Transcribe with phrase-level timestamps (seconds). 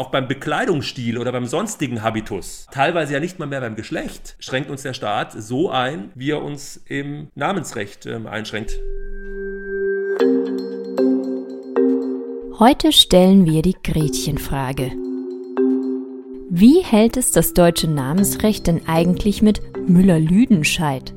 [0.00, 4.70] auch beim Bekleidungsstil oder beim sonstigen Habitus, teilweise ja nicht mal mehr beim Geschlecht, schränkt
[4.70, 8.80] uns der Staat so ein, wie er uns im Namensrecht äh, einschränkt.
[12.58, 14.90] Heute stellen wir die Gretchenfrage.
[16.48, 21.14] Wie hält es das deutsche Namensrecht denn eigentlich mit Müller-Lüdenscheid?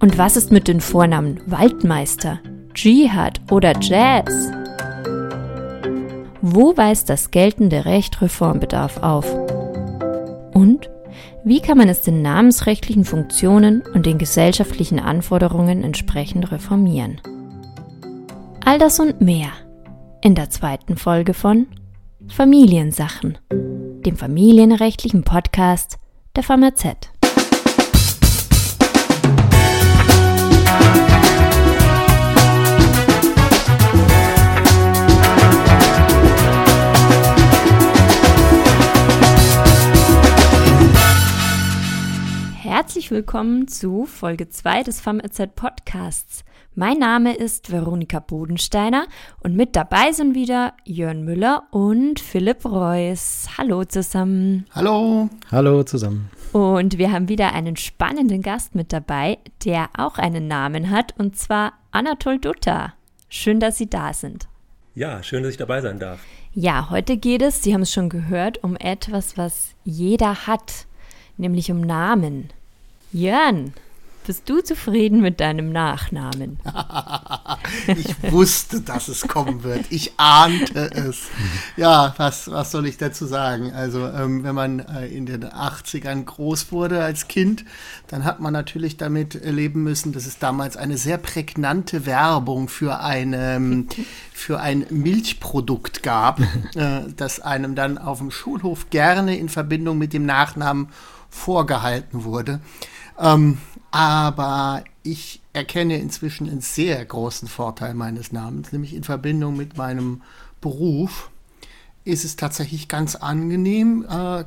[0.00, 2.40] Und was ist mit den Vornamen Waldmeister,
[2.72, 4.50] Dschihad oder Jazz?
[6.46, 9.34] Wo weist das geltende Recht Reformbedarf auf?
[10.52, 10.90] Und
[11.42, 17.18] wie kann man es den namensrechtlichen Funktionen und den gesellschaftlichen Anforderungen entsprechend reformieren?
[18.62, 19.52] All das und mehr
[20.20, 21.66] in der zweiten Folge von
[22.28, 25.96] Familiensachen, dem familienrechtlichen Podcast
[26.36, 27.13] der FAMAZ.
[42.94, 46.44] Herzlich willkommen zu Folge 2 des FAMRZ Podcasts.
[46.76, 49.08] Mein Name ist Veronika Bodensteiner
[49.40, 53.48] und mit dabei sind wieder Jörn Müller und Philipp Reuss.
[53.58, 54.66] Hallo zusammen.
[54.70, 55.28] Hallo.
[55.50, 56.30] Hallo zusammen.
[56.52, 61.36] Und wir haben wieder einen spannenden Gast mit dabei, der auch einen Namen hat, und
[61.36, 62.94] zwar Anatol Dutta.
[63.28, 64.46] Schön, dass Sie da sind.
[64.94, 66.20] Ja, schön, dass ich dabei sein darf.
[66.52, 70.86] Ja, heute geht es, Sie haben es schon gehört, um etwas, was jeder hat,
[71.36, 72.50] nämlich um Namen.
[73.14, 73.72] Jörn,
[74.26, 76.58] bist du zufrieden mit deinem Nachnamen?
[77.86, 79.86] ich wusste, dass es kommen wird.
[79.90, 81.28] Ich ahnte es.
[81.76, 83.70] Ja, was, was soll ich dazu sagen?
[83.72, 87.64] Also, ähm, wenn man äh, in den 80ern groß wurde als Kind,
[88.08, 92.98] dann hat man natürlich damit leben müssen, dass es damals eine sehr prägnante Werbung für,
[92.98, 93.84] eine,
[94.32, 100.12] für ein Milchprodukt gab, äh, das einem dann auf dem Schulhof gerne in Verbindung mit
[100.12, 100.88] dem Nachnamen
[101.30, 102.60] vorgehalten wurde.
[103.18, 103.58] Ähm,
[103.90, 110.22] aber ich erkenne inzwischen einen sehr großen Vorteil meines Namens, nämlich in Verbindung mit meinem
[110.60, 111.30] Beruf
[112.04, 114.44] ist es tatsächlich ganz angenehm, äh,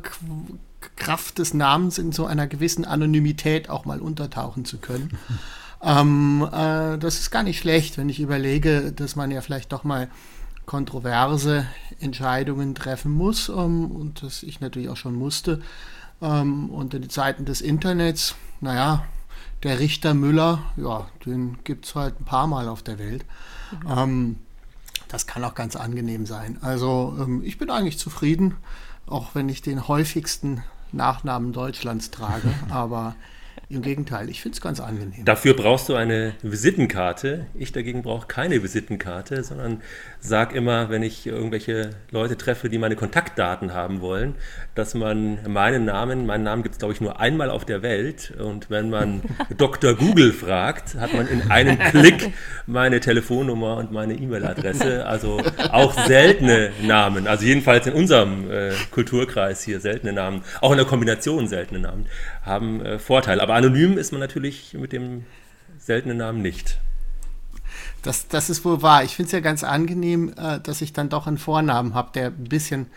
[0.95, 5.17] Kraft des Namens in so einer gewissen Anonymität auch mal untertauchen zu können.
[5.81, 9.83] ähm, äh, das ist gar nicht schlecht, wenn ich überlege, dass man ja vielleicht doch
[9.83, 10.09] mal
[10.65, 11.65] kontroverse
[11.99, 15.61] Entscheidungen treffen muss ähm, und das ich natürlich auch schon musste.
[16.21, 19.05] Ähm, und in den Zeiten des Internets, naja,
[19.63, 23.25] der Richter Müller, ja, den gibt es halt ein paar Mal auf der Welt.
[23.83, 23.97] Mhm.
[23.97, 24.35] Ähm,
[25.07, 26.57] das kann auch ganz angenehm sein.
[26.61, 28.55] Also ähm, ich bin eigentlich zufrieden,
[29.05, 32.53] auch wenn ich den häufigsten Nachnamen Deutschlands trage.
[32.69, 33.15] Aber
[33.69, 35.25] im Gegenteil, ich finde es ganz angenehm.
[35.25, 37.47] Dafür brauchst du eine Visitenkarte.
[37.53, 39.81] Ich dagegen brauche keine Visitenkarte, sondern
[40.21, 44.35] sage immer, wenn ich irgendwelche Leute treffe, die meine Kontaktdaten haben wollen,
[44.73, 48.33] dass man meinen Namen, meinen Namen gibt es glaube ich nur einmal auf der Welt
[48.39, 49.21] und wenn man
[49.57, 49.95] Dr.
[49.95, 52.31] Google fragt, hat man in einem Klick
[52.67, 55.05] meine Telefonnummer und meine E-Mail-Adresse.
[55.05, 55.41] Also
[55.71, 60.85] auch seltene Namen, also jedenfalls in unserem äh, Kulturkreis hier seltene Namen, auch in der
[60.85, 62.05] Kombination seltene Namen,
[62.47, 63.41] haben äh, Vorteile.
[63.41, 65.25] Aber anonym ist man natürlich mit dem
[65.77, 66.79] seltenen Namen nicht.
[68.01, 69.03] Das, das ist wohl wahr.
[69.03, 72.27] Ich finde es ja ganz angenehm, äh, dass ich dann doch einen Vornamen habe, der
[72.27, 72.87] ein bisschen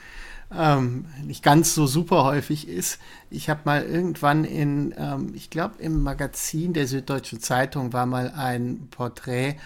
[0.57, 2.99] ähm, nicht ganz so super häufig ist.
[3.31, 8.33] Ich habe mal irgendwann in, ähm, ich glaube im Magazin der Süddeutschen Zeitung war mal
[8.37, 9.57] ein Porträt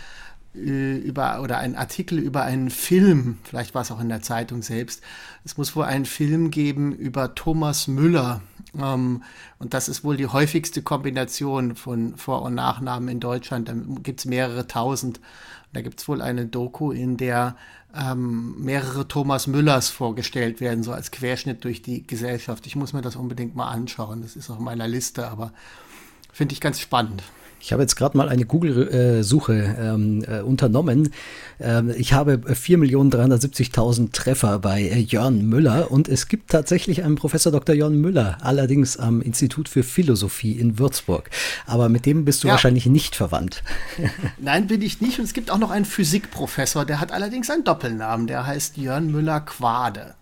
[0.54, 4.62] äh, über oder ein Artikel über einen Film, vielleicht war es auch in der Zeitung
[4.62, 5.02] selbst.
[5.44, 8.42] Es muss wohl einen Film geben über Thomas Müller,
[8.74, 13.68] und das ist wohl die häufigste Kombination von Vor- und Nachnamen in Deutschland.
[13.68, 15.20] Da gibt es mehrere tausend.
[15.72, 17.56] Da gibt es wohl eine Doku, in der
[17.96, 22.66] ähm, mehrere Thomas Müllers vorgestellt werden, so als Querschnitt durch die Gesellschaft.
[22.66, 24.22] Ich muss mir das unbedingt mal anschauen.
[24.22, 25.52] Das ist auf meiner Liste, aber
[26.34, 27.22] finde ich ganz spannend.
[27.64, 31.14] Ich habe jetzt gerade mal eine Google-Suche ähm, äh, unternommen.
[31.58, 37.50] Ähm, ich habe 4.370.000 Treffer bei äh, Jörn Müller und es gibt tatsächlich einen Professor
[37.50, 37.74] Dr.
[37.74, 41.30] Jörn Müller, allerdings am Institut für Philosophie in Würzburg.
[41.64, 42.52] Aber mit dem bist du ja.
[42.52, 43.62] wahrscheinlich nicht verwandt.
[44.38, 45.18] Nein, bin ich nicht.
[45.18, 48.26] Und es gibt auch noch einen Physikprofessor, der hat allerdings einen Doppelnamen.
[48.26, 50.16] Der heißt Jörn Müller-Quade.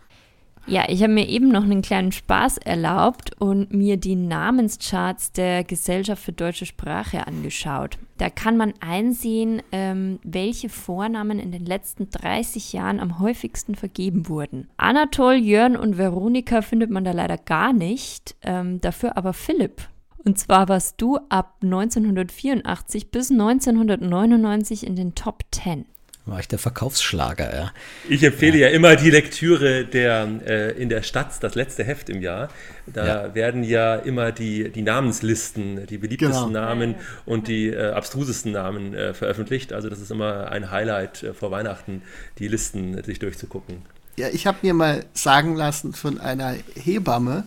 [0.67, 5.65] Ja, ich habe mir eben noch einen kleinen Spaß erlaubt und mir die Namenscharts der
[5.65, 7.99] Gesellschaft für deutsche Sprache angeschaut.
[8.19, 14.29] Da kann man einsehen, ähm, welche Vornamen in den letzten 30 Jahren am häufigsten vergeben
[14.29, 14.69] wurden.
[14.77, 19.89] Anatol, Jörn und Veronika findet man da leider gar nicht, ähm, dafür aber Philipp.
[20.25, 25.87] Und zwar warst du ab 1984 bis 1999 in den Top 10.
[26.25, 27.73] war ich der Verkaufsschlager, ja.
[28.09, 32.09] Ich empfehle ja, ja immer die Lektüre der äh, in der Stadt, das letzte Heft
[32.11, 32.49] im Jahr.
[32.87, 33.35] Da ja.
[33.35, 36.61] werden ja immer die, die Namenslisten, die beliebtesten genau.
[36.67, 39.73] Namen und die äh, abstrusesten Namen äh, veröffentlicht.
[39.73, 42.03] Also das ist immer ein Highlight äh, vor Weihnachten,
[42.39, 43.83] die Listen sich durchzugucken.
[44.17, 47.45] Ja, ich habe mir mal sagen lassen von einer Hebamme,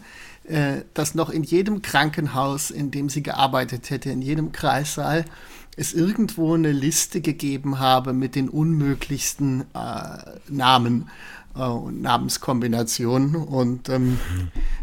[0.48, 5.24] äh, dass noch in jedem Krankenhaus, in dem sie gearbeitet hätte, in jedem Kreissaal,
[5.76, 10.18] es irgendwo eine Liste gegeben habe mit den unmöglichsten äh,
[10.50, 11.10] Namen
[11.56, 14.20] äh, und Namenskombinationen und ähm,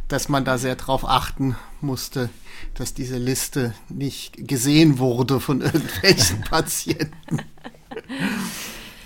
[0.08, 2.28] dass man da sehr darauf achten musste,
[2.74, 7.38] dass diese Liste nicht gesehen wurde von irgendwelchen Patienten.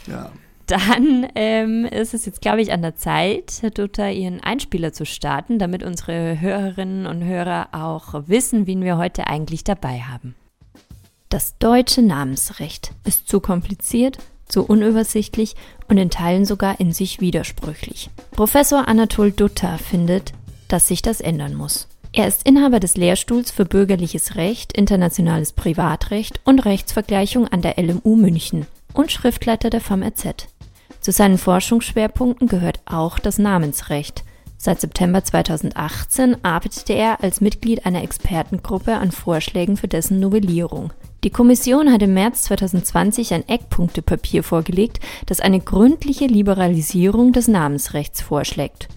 [0.06, 0.30] ja.
[0.66, 5.06] Dann ähm, ist es jetzt, glaube ich, an der Zeit, Herr Dutter, Ihren Einspieler zu
[5.06, 10.34] starten, damit unsere Hörerinnen und Hörer auch wissen, wen wir heute eigentlich dabei haben.
[11.28, 14.18] Das deutsche Namensrecht ist zu kompliziert,
[14.48, 15.56] zu unübersichtlich
[15.88, 18.10] und in Teilen sogar in sich widersprüchlich.
[18.30, 20.32] Professor Anatol Dutter findet,
[20.68, 21.88] dass sich das ändern muss.
[22.12, 28.16] Er ist Inhaber des Lehrstuhls für bürgerliches Recht, internationales Privatrecht und Rechtsvergleichung an der LMU
[28.16, 30.46] München und Schriftleiter der FAMRZ.
[31.00, 34.24] Zu seinen Forschungsschwerpunkten gehört auch das Namensrecht.
[34.58, 40.92] Seit September 2018 arbeitete er als Mitglied einer Expertengruppe an Vorschlägen für dessen Novellierung.
[41.24, 48.20] Die Kommission hat im März 2020 ein Eckpunktepapier vorgelegt, das eine gründliche Liberalisierung des Namensrechts
[48.20, 48.88] vorschlägt,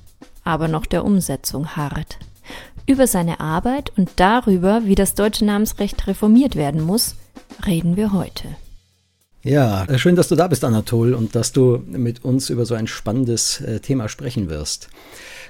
[0.44, 2.19] aber noch der Umsetzung harrt.
[2.85, 7.15] Über seine Arbeit und darüber, wie das deutsche Namensrecht reformiert werden muss,
[7.65, 8.47] reden wir heute.
[9.41, 12.75] Ja, äh, schön, dass du da bist, Anatol, und dass du mit uns über so
[12.75, 14.89] ein spannendes äh, Thema sprechen wirst.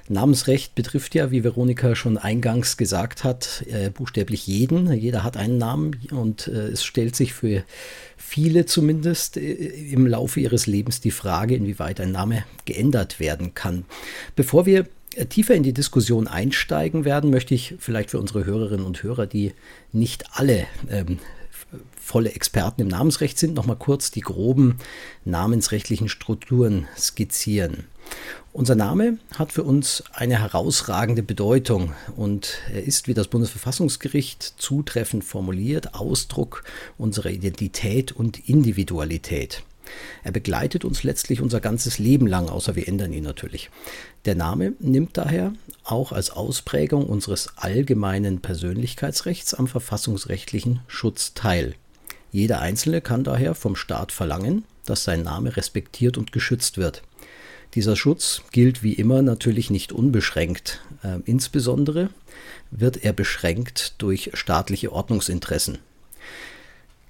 [0.07, 4.91] Namensrecht betrifft ja, wie Veronika schon eingangs gesagt hat, äh, buchstäblich jeden.
[4.93, 7.63] Jeder hat einen Namen und es stellt sich für
[8.17, 13.85] viele zumindest im Laufe ihres Lebens die Frage, inwieweit ein Name geändert werden kann.
[14.35, 14.87] Bevor wir
[15.29, 19.53] tiefer in die Diskussion einsteigen werden, möchte ich vielleicht für unsere Hörerinnen und Hörer, die
[19.91, 21.19] nicht alle ähm,
[22.09, 24.77] volle Experten im Namensrecht sind, nochmal kurz die groben
[25.25, 27.85] namensrechtlichen Strukturen skizzieren.
[28.51, 35.23] Unser Name hat für uns eine herausragende Bedeutung und er ist, wie das Bundesverfassungsgericht zutreffend
[35.23, 36.63] formuliert, Ausdruck
[36.97, 39.61] unserer Identität und Individualität.
[40.23, 43.69] Er begleitet uns letztlich unser ganzes Leben lang, außer wir ändern ihn natürlich.
[44.25, 45.53] Der Name nimmt daher
[45.83, 51.75] auch als Ausprägung unseres allgemeinen Persönlichkeitsrechts am verfassungsrechtlichen Schutz teil.
[52.31, 57.01] Jeder Einzelne kann daher vom Staat verlangen, dass sein Name respektiert und geschützt wird.
[57.75, 60.81] Dieser Schutz gilt wie immer natürlich nicht unbeschränkt.
[61.03, 62.09] Äh, insbesondere
[62.71, 65.77] wird er beschränkt durch staatliche Ordnungsinteressen.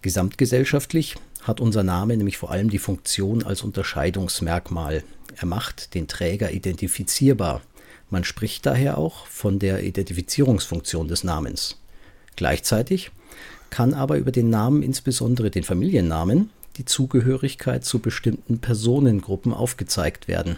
[0.01, 5.03] Gesamtgesellschaftlich hat unser Name nämlich vor allem die Funktion als Unterscheidungsmerkmal.
[5.37, 7.61] Er macht den Träger identifizierbar.
[8.09, 11.77] Man spricht daher auch von der Identifizierungsfunktion des Namens.
[12.35, 13.11] Gleichzeitig
[13.69, 20.57] kann aber über den Namen, insbesondere den Familiennamen, die Zugehörigkeit zu bestimmten Personengruppen aufgezeigt werden.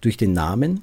[0.00, 0.82] Durch den Namen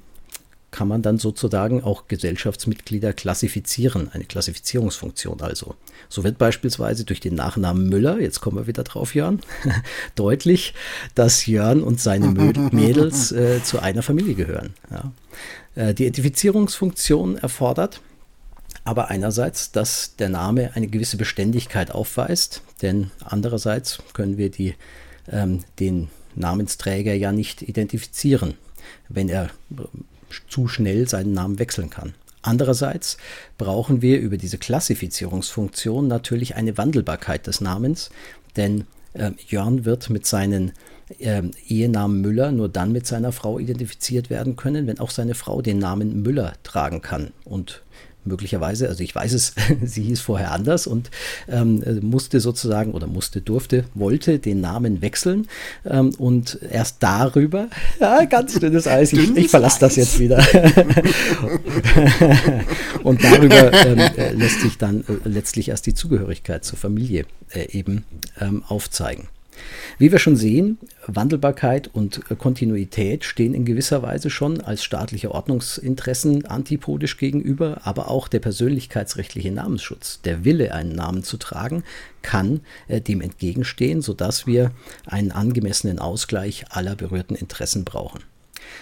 [0.72, 5.76] kann man dann sozusagen auch Gesellschaftsmitglieder klassifizieren, eine Klassifizierungsfunktion also.
[6.08, 9.42] So wird beispielsweise durch den Nachnamen Müller, jetzt kommen wir wieder drauf, Jörn,
[10.16, 10.74] deutlich,
[11.14, 12.28] dass Jörn und seine
[12.72, 14.74] Mädels äh, zu einer Familie gehören.
[14.90, 15.12] Ja.
[15.76, 18.02] Äh, die Identifizierungsfunktion erfordert,
[18.84, 24.76] aber einerseits, dass der Name eine gewisse Beständigkeit aufweist, denn andererseits können wir die,
[25.32, 28.56] ähm, den Namensträger ja nicht identifizieren,
[29.10, 29.84] wenn er äh,
[30.50, 32.14] zu schnell seinen Namen wechseln kann.
[32.42, 33.18] Andererseits
[33.58, 38.10] brauchen wir über diese Klassifizierungsfunktion natürlich eine Wandelbarkeit des Namens,
[38.56, 40.72] denn äh, Jörn wird mit seinen
[41.20, 45.62] äh, Ehenamen Müller nur dann mit seiner Frau identifiziert werden können, wenn auch seine Frau
[45.62, 47.32] den Namen Müller tragen kann.
[47.44, 47.84] Und
[48.26, 51.12] möglicherweise, also ich weiß es, sie hieß vorher anders und
[51.48, 55.48] ähm, musste sozusagen oder musste, durfte, wollte den Namen wechseln
[55.86, 57.68] ähm, und erst darüber,
[58.00, 60.38] ja, ganz dünnes Eis, ich, ich verlasse das jetzt wieder.
[63.04, 67.72] und darüber ähm, äh, lässt sich dann äh, letztlich erst die Zugehörigkeit zur Familie äh,
[67.72, 68.06] eben
[68.40, 69.28] ähm, aufzeigen.
[69.98, 70.78] Wie wir schon sehen,
[71.08, 78.28] Wandelbarkeit und Kontinuität stehen in gewisser Weise schon als staatliche Ordnungsinteressen antipodisch gegenüber, aber auch
[78.28, 81.84] der persönlichkeitsrechtliche Namensschutz, der Wille, einen Namen zu tragen,
[82.22, 84.72] kann äh, dem entgegenstehen, sodass wir
[85.06, 88.22] einen angemessenen Ausgleich aller berührten Interessen brauchen.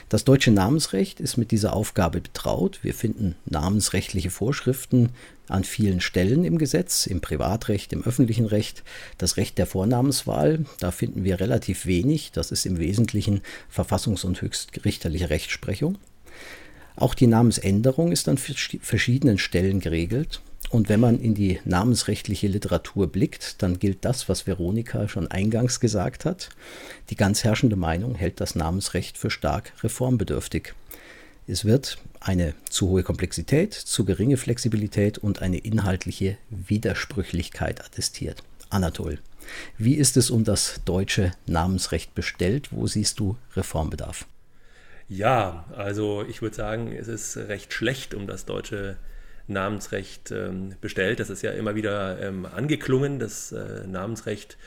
[0.10, 2.80] Das deutsche Namensrecht ist mit dieser Aufgabe betraut.
[2.82, 5.10] Wir finden namensrechtliche Vorschriften
[5.50, 8.84] an vielen Stellen im Gesetz, im Privatrecht, im öffentlichen Recht.
[9.18, 12.32] Das Recht der Vornamenswahl, da finden wir relativ wenig.
[12.32, 13.42] Das ist im Wesentlichen
[13.74, 15.98] verfassungs- und höchstrichterliche Rechtsprechung.
[16.96, 20.42] Auch die Namensänderung ist an verschiedenen Stellen geregelt.
[20.70, 25.80] Und wenn man in die namensrechtliche Literatur blickt, dann gilt das, was Veronika schon eingangs
[25.80, 26.50] gesagt hat.
[27.10, 30.76] Die ganz herrschende Meinung hält das Namensrecht für stark reformbedürftig.
[31.52, 38.44] Es wird eine zu hohe Komplexität, zu geringe Flexibilität und eine inhaltliche Widersprüchlichkeit attestiert.
[38.70, 39.18] Anatol,
[39.76, 42.68] wie ist es um das deutsche Namensrecht bestellt?
[42.70, 44.28] Wo siehst du Reformbedarf?
[45.08, 48.98] Ja, also ich würde sagen, es ist recht schlecht um das deutsche
[49.48, 51.20] Namensrecht ähm, bestellt.
[51.20, 53.18] Das ist ja immer wieder ähm, angeklungen.
[53.18, 54.60] Das äh, Namensrecht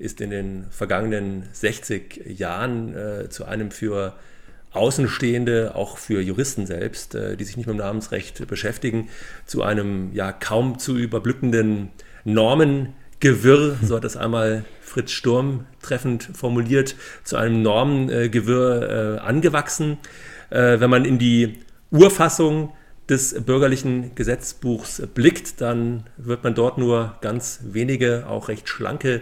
[0.00, 4.16] ist in den vergangenen 60 Jahren äh, zu einem für
[4.74, 9.08] Außenstehende, auch für Juristen selbst, äh, die sich nicht mit dem Namensrecht beschäftigen,
[9.46, 11.90] zu einem ja kaum zu überblickenden
[12.24, 19.98] Normengewirr, so hat das einmal Fritz Sturm treffend formuliert, zu einem Normengewirr äh, angewachsen.
[20.50, 22.72] Äh, wenn man in die Urfassung
[23.08, 29.20] des bürgerlichen Gesetzbuchs blickt, dann wird man dort nur ganz wenige, auch recht schlanke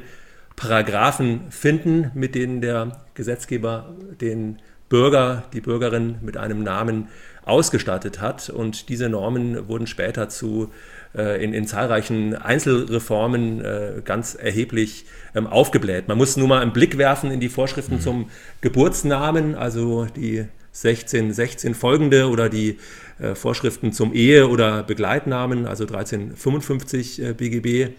[0.57, 4.59] Paragraphen finden, mit denen der Gesetzgeber den
[4.93, 7.09] Bürger, die Bürgerin mit einem Namen
[7.47, 8.51] ausgestattet hat.
[8.51, 10.71] Und diese Normen wurden später zu
[11.17, 16.09] äh, in, in, zahlreichen Einzelreformen äh, ganz erheblich ähm, aufgebläht.
[16.09, 18.01] Man muss nur mal einen Blick werfen in die Vorschriften mhm.
[18.01, 18.31] zum
[18.61, 22.79] Geburtsnamen, also die 16, 16 folgende oder die
[23.19, 27.95] äh, Vorschriften zum Ehe- oder Begleitnamen, also 1355 äh, BGB.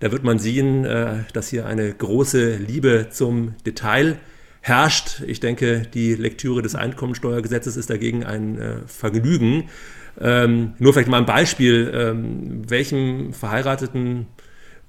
[0.00, 4.18] Da wird man sehen, äh, dass hier eine große Liebe zum Detail
[4.64, 5.22] herrscht.
[5.26, 9.68] Ich denke, die Lektüre des Einkommensteuergesetzes ist dagegen ein äh, Vergnügen.
[10.18, 14.26] Ähm, nur vielleicht mal ein Beispiel, ähm, welchem verheirateten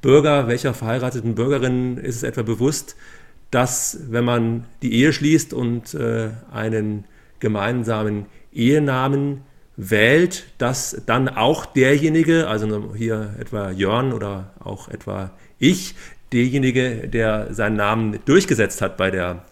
[0.02, 2.96] Bürger, welcher verheirateten Bürgerin ist es etwa bewusst,
[3.52, 7.04] dass wenn man die Ehe schließt und äh, einen
[7.42, 9.42] gemeinsamen Ehenamen
[9.76, 15.96] wählt, dass dann auch derjenige, also hier etwa Jörn oder auch etwa ich,
[16.32, 19.44] derjenige, der seinen Namen durchgesetzt hat bei der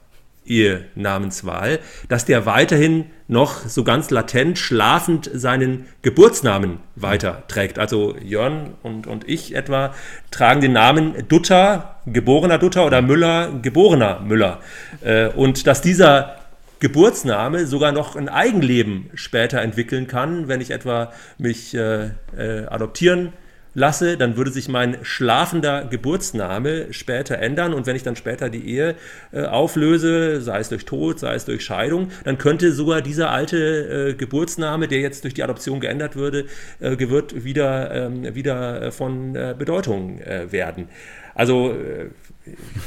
[0.45, 7.79] Ehenamenswahl, dass der weiterhin noch so ganz latent schlafend seinen Geburtsnamen weiterträgt.
[7.79, 9.93] Also Jörn und, und ich etwa
[10.31, 14.59] tragen den Namen Dutter, geborener Dutter oder Müller, geborener Müller.
[15.01, 16.37] Äh, und dass dieser
[16.79, 23.31] Geburtsname sogar noch ein Eigenleben später entwickeln kann, wenn ich etwa mich äh, äh, adoptieren
[23.73, 28.67] lasse, dann würde sich mein schlafender Geburtsname später ändern und wenn ich dann später die
[28.67, 28.95] Ehe
[29.31, 34.09] äh, auflöse, sei es durch Tod, sei es durch Scheidung, dann könnte sogar dieser alte
[34.09, 36.45] äh, Geburtsname, der jetzt durch die Adoption geändert würde,
[36.79, 40.87] äh, wird wieder, ähm, wieder von äh, Bedeutung äh, werden.
[41.35, 42.09] Also äh,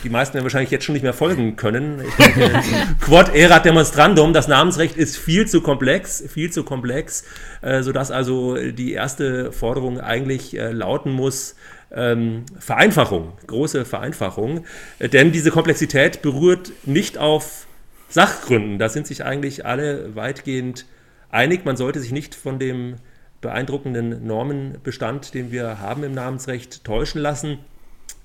[0.04, 2.02] die meisten werden wahrscheinlich jetzt schon nicht mehr folgen können.
[2.18, 2.52] Denke,
[3.00, 7.24] Quod erat demonstrandum, das Namensrecht ist viel zu komplex, viel zu komplex,
[7.62, 11.56] äh, sodass also die erste Forderung eigentlich äh, lauten muss,
[11.90, 14.64] ähm, Vereinfachung, große Vereinfachung,
[14.98, 17.66] äh, denn diese Komplexität berührt nicht auf
[18.08, 18.78] Sachgründen.
[18.78, 20.84] Da sind sich eigentlich alle weitgehend
[21.30, 21.64] einig.
[21.64, 22.96] Man sollte sich nicht von dem
[23.40, 27.58] beeindruckenden Normenbestand, den wir haben im Namensrecht, täuschen lassen.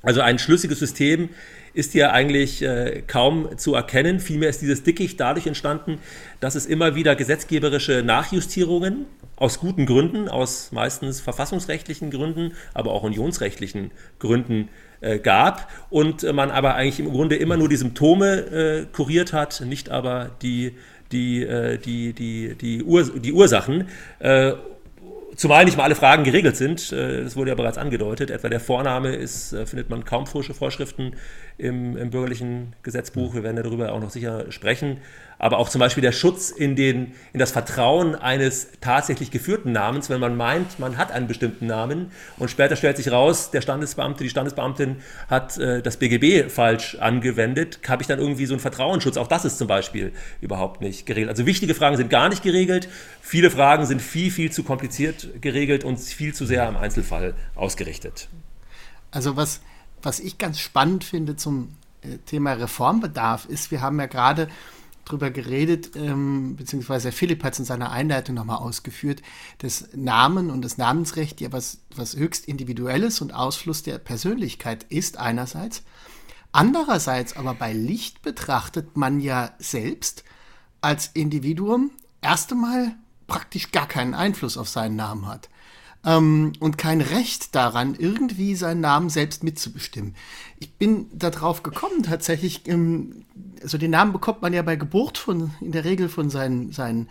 [0.03, 1.29] Also ein schlüssiges System
[1.74, 4.20] ist hier eigentlich äh, kaum zu erkennen.
[4.20, 6.00] Vielmehr ist dieses Dickicht dadurch entstanden,
[6.39, 9.05] dass es immer wieder gesetzgeberische Nachjustierungen
[9.36, 14.70] aus guten Gründen, aus meistens verfassungsrechtlichen Gründen, aber auch unionsrechtlichen Gründen
[15.01, 19.34] äh, gab und äh, man aber eigentlich im Grunde immer nur die Symptome äh, kuriert
[19.34, 20.75] hat, nicht aber die,
[21.12, 23.88] die, äh, die, die, die, Ur die Ursachen.
[25.41, 26.91] Äh, Zumal nicht mal alle Fragen geregelt sind.
[26.91, 28.29] Äh, das wurde ja bereits angedeutet.
[28.29, 31.13] Etwa der Vorname ist, äh, findet man kaum Vorschriften
[31.61, 33.33] im, im bürgerlichen Gesetzbuch.
[33.33, 34.97] Wir werden darüber auch noch sicher sprechen
[35.41, 40.07] aber auch zum Beispiel der Schutz in, den, in das Vertrauen eines tatsächlich geführten Namens,
[40.11, 44.23] wenn man meint, man hat einen bestimmten Namen und später stellt sich raus, der Standesbeamte,
[44.23, 44.97] die Standesbeamtin
[45.31, 49.17] hat äh, das BGB falsch angewendet, habe ich dann irgendwie so einen Vertrauensschutz.
[49.17, 51.29] Auch das ist zum Beispiel überhaupt nicht geregelt.
[51.29, 52.87] Also wichtige Fragen sind gar nicht geregelt,
[53.19, 58.29] viele Fragen sind viel, viel zu kompliziert geregelt und viel zu sehr am Einzelfall ausgerichtet.
[59.09, 59.61] Also was,
[60.03, 61.70] was ich ganz spannend finde zum
[62.01, 64.48] äh, Thema Reformbedarf ist, wir haben ja gerade
[65.05, 69.22] drüber geredet, ähm, beziehungsweise Philipp hat es in seiner Einleitung nochmal ausgeführt,
[69.60, 75.17] das Namen und das Namensrecht ja was, was höchst Individuelles und Ausfluss der Persönlichkeit ist
[75.17, 75.84] einerseits.
[76.51, 80.24] Andererseits aber bei Licht betrachtet man ja selbst
[80.81, 81.91] als Individuum
[82.22, 82.96] erst einmal
[83.27, 85.50] praktisch gar keinen Einfluss auf seinen Namen hat
[86.05, 90.15] ähm, und kein Recht daran, irgendwie seinen Namen selbst mitzubestimmen.
[90.60, 93.25] Ich bin darauf gekommen, tatsächlich, ähm,
[93.62, 97.08] also den Namen bekommt man ja bei Geburt von, in der Regel von seinen, seinen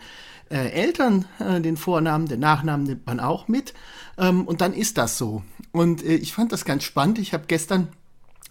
[0.49, 3.73] äh, Eltern, äh, den Vornamen, den Nachnamen nimmt man auch mit.
[4.17, 5.43] Ähm, und dann ist das so.
[5.71, 7.19] Und äh, ich fand das ganz spannend.
[7.19, 7.87] Ich habe gestern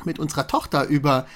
[0.05, 1.27] mit unserer Tochter über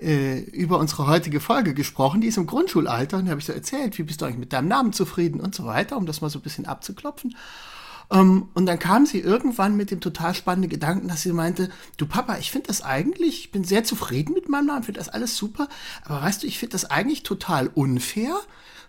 [0.00, 2.20] äh, über unsere heutige Folge gesprochen.
[2.20, 4.52] Die ist im Grundschulalter und da habe ich so erzählt, wie bist du eigentlich mit
[4.52, 7.36] deinem Namen zufrieden und so weiter, um das mal so ein bisschen abzuklopfen.
[8.12, 11.70] Um, ähm, und dann kam sie irgendwann mit dem total spannenden Gedanken, dass sie meinte,
[11.96, 15.08] du Papa, ich finde das eigentlich, ich bin sehr zufrieden mit meinem Namen, finde das
[15.08, 15.66] alles super,
[16.04, 18.34] aber weißt du, ich finde das eigentlich total unfair.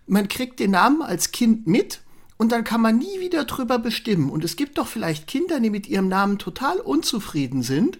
[0.08, 2.02] Man kriegt den Namen als Kind mit
[2.36, 4.30] und dann kann man nie wieder drüber bestimmen.
[4.30, 8.00] Und es gibt doch vielleicht Kinder, die mit ihrem Namen total unzufrieden sind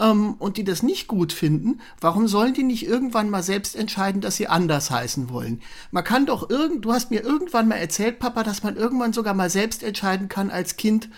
[0.00, 4.20] ähm, und die das nicht gut finden, warum sollen die nicht irgendwann mal selbst entscheiden,
[4.20, 5.60] dass sie anders heißen wollen?
[5.90, 9.34] Man kann doch irgend, du hast mir irgendwann mal erzählt, Papa, dass man irgendwann sogar
[9.34, 11.08] mal selbst entscheiden kann als Kind,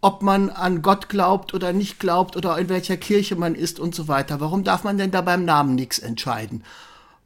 [0.00, 3.94] ob man an Gott glaubt oder nicht glaubt oder in welcher Kirche man ist und
[3.94, 4.40] so weiter.
[4.40, 6.64] Warum darf man denn da beim Namen nichts entscheiden?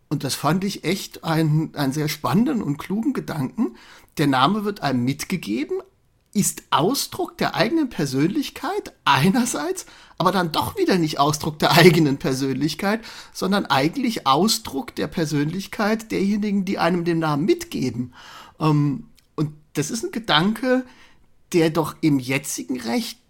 [0.09, 3.77] Und das fand ich echt einen, einen sehr spannenden und klugen Gedanken.
[4.19, 5.79] Der Name wird einem mitgegeben,
[6.35, 9.87] ist Ausdruck der eigenen Persönlichkeit einerseits,
[10.19, 13.01] aber dann doch wieder nicht Ausdruck der eigenen Persönlichkeit,
[13.33, 18.15] sondern eigentlich Ausdruck der Persönlichkeit derjenigen, die einem den Namen mitgeben.
[18.61, 20.85] Ähm, und das ist ein Gedanke,
[21.53, 23.24] der doch im jetzigen Recht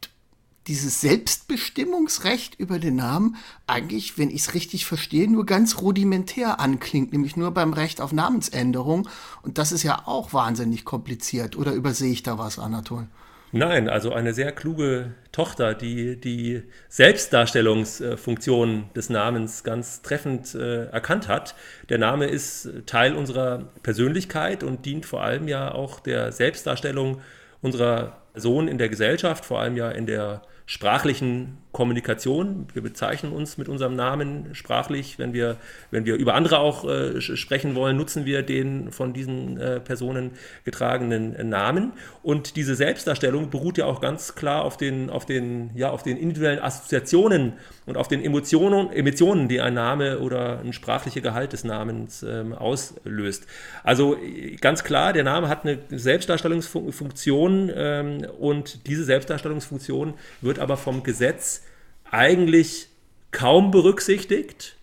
[0.67, 7.13] dieses Selbstbestimmungsrecht über den Namen eigentlich, wenn ich es richtig verstehe, nur ganz rudimentär anklingt,
[7.13, 9.09] nämlich nur beim Recht auf Namensänderung.
[9.43, 11.57] Und das ist ja auch wahnsinnig kompliziert.
[11.57, 13.09] Oder übersehe ich da was, Anatol?
[13.57, 21.29] Nein, also eine sehr kluge Tochter, die die Selbstdarstellungsfunktion des Namens ganz treffend äh, erkannt
[21.29, 21.55] hat.
[21.89, 27.21] Der Name ist Teil unserer Persönlichkeit und dient vor allem ja auch der Selbstdarstellung
[27.63, 32.69] unserer Person in der Gesellschaft, vor allem ja in der sprachlichen Kommunikation.
[32.73, 35.19] Wir bezeichnen uns mit unserem Namen sprachlich.
[35.19, 35.57] Wenn wir,
[35.91, 40.31] wenn wir über andere auch äh, sprechen wollen, nutzen wir den von diesen äh, Personen
[40.65, 41.93] getragenen äh, Namen.
[42.23, 46.17] Und diese Selbstdarstellung beruht ja auch ganz klar auf den, auf den, ja, auf den
[46.17, 47.55] individuellen Assoziationen
[47.87, 52.53] und auf den Emotionen, Emotionen, die ein Name oder ein sprachlicher Gehalt des Namens ähm,
[52.53, 53.47] auslöst.
[53.83, 54.17] Also
[54.61, 61.63] ganz klar, der Name hat eine Selbstdarstellungsfunktion ähm, und diese Selbstdarstellungsfunktion wird aber vom Gesetz
[62.11, 62.89] eigentlich
[63.31, 64.77] kaum berücksichtigt.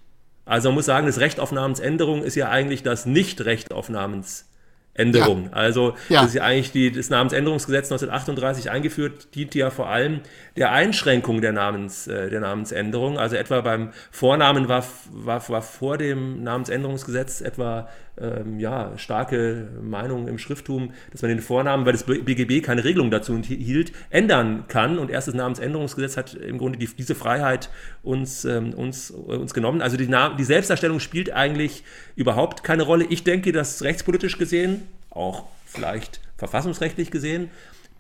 [0.46, 5.46] Also man muss sagen, das Recht auf Namensänderung ist ja eigentlich das Nicht-Recht auf Namensänderung.
[5.46, 5.54] Ja.
[5.54, 6.22] Also ja.
[6.22, 10.22] das ist ja eigentlich die, das Namensänderungsgesetz 1938 eingeführt, dient ja vor allem
[10.58, 13.18] der Einschränkung der, Namens, äh, der Namensänderung.
[13.18, 17.88] Also etwa beim Vornamen war, war, war vor dem Namensänderungsgesetz etwa
[18.20, 23.12] ähm, ja, starke Meinung im Schrifttum, dass man den Vornamen, weil das BGB keine Regelung
[23.12, 25.00] dazu hielt, ändern kann.
[25.00, 27.70] Und erst das Namensänderungsgesetz hat im Grunde die, diese Freiheit
[28.04, 29.82] uns, ähm, uns, äh, uns genommen.
[29.82, 31.84] Also die, die Selbstdarstellung spielt eigentlich
[32.16, 33.06] überhaupt keine Rolle.
[33.06, 37.50] Ich denke, dass rechtspolitisch gesehen, auch vielleicht verfassungsrechtlich gesehen,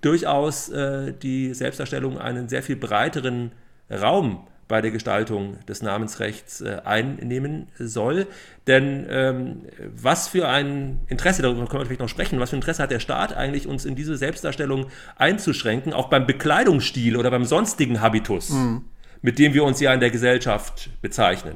[0.02, 3.52] durchaus äh, die Selbstdarstellung einen sehr viel breiteren
[3.89, 8.26] Raum bei der Gestaltung des Namensrechts äh, einnehmen soll.
[8.66, 9.62] Denn ähm,
[9.96, 12.92] was für ein Interesse, darüber können wir vielleicht noch sprechen, was für ein Interesse hat
[12.92, 18.50] der Staat eigentlich, uns in diese Selbstdarstellung einzuschränken, auch beim Bekleidungsstil oder beim sonstigen Habitus,
[18.50, 18.86] mhm.
[19.22, 21.56] mit dem wir uns ja in der Gesellschaft bezeichnen.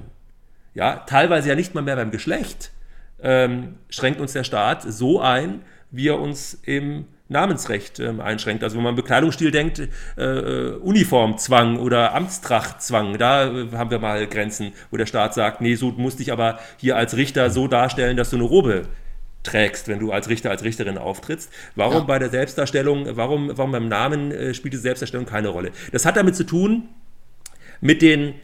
[0.76, 2.72] Ja, teilweise ja nicht mal mehr beim Geschlecht
[3.22, 8.64] ähm, schränkt uns der Staat so ein, wie er uns im Namensrecht ähm, einschränkt.
[8.64, 9.80] Also wenn man Bekleidungsstil denkt,
[10.18, 15.60] äh, äh, Uniformzwang oder Amtstrachtzwang, da äh, haben wir mal Grenzen, wo der Staat sagt,
[15.62, 18.84] nee, so musst dich aber hier als Richter so darstellen, dass du eine Robe
[19.42, 21.52] trägst, wenn du als Richter, als Richterin auftrittst.
[21.76, 22.04] Warum ja.
[22.04, 25.72] bei der Selbstdarstellung, warum, warum beim Namen äh, spielt die Selbstdarstellung keine Rolle?
[25.92, 26.90] Das hat damit zu tun
[27.82, 28.36] mit den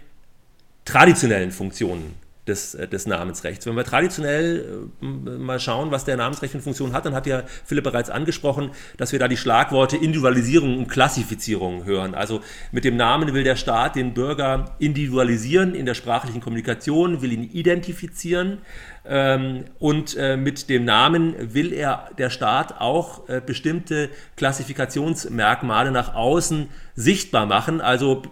[0.85, 2.15] traditionellen Funktionen
[2.47, 3.65] des, äh, des Namensrechts.
[3.65, 7.43] Wenn wir traditionell äh, mal schauen, was der Namensrecht für Funktion hat, dann hat ja
[7.65, 12.15] Philipp bereits angesprochen, dass wir da die Schlagworte Individualisierung und Klassifizierung hören.
[12.15, 17.31] Also mit dem Namen will der Staat den Bürger individualisieren in der sprachlichen Kommunikation, will
[17.31, 18.59] ihn identifizieren
[19.05, 26.69] ähm, und äh, mit dem Namen will er der Staat auch bestimmte Klassifikationsmerkmale nach außen
[26.95, 28.23] sichtbar machen, also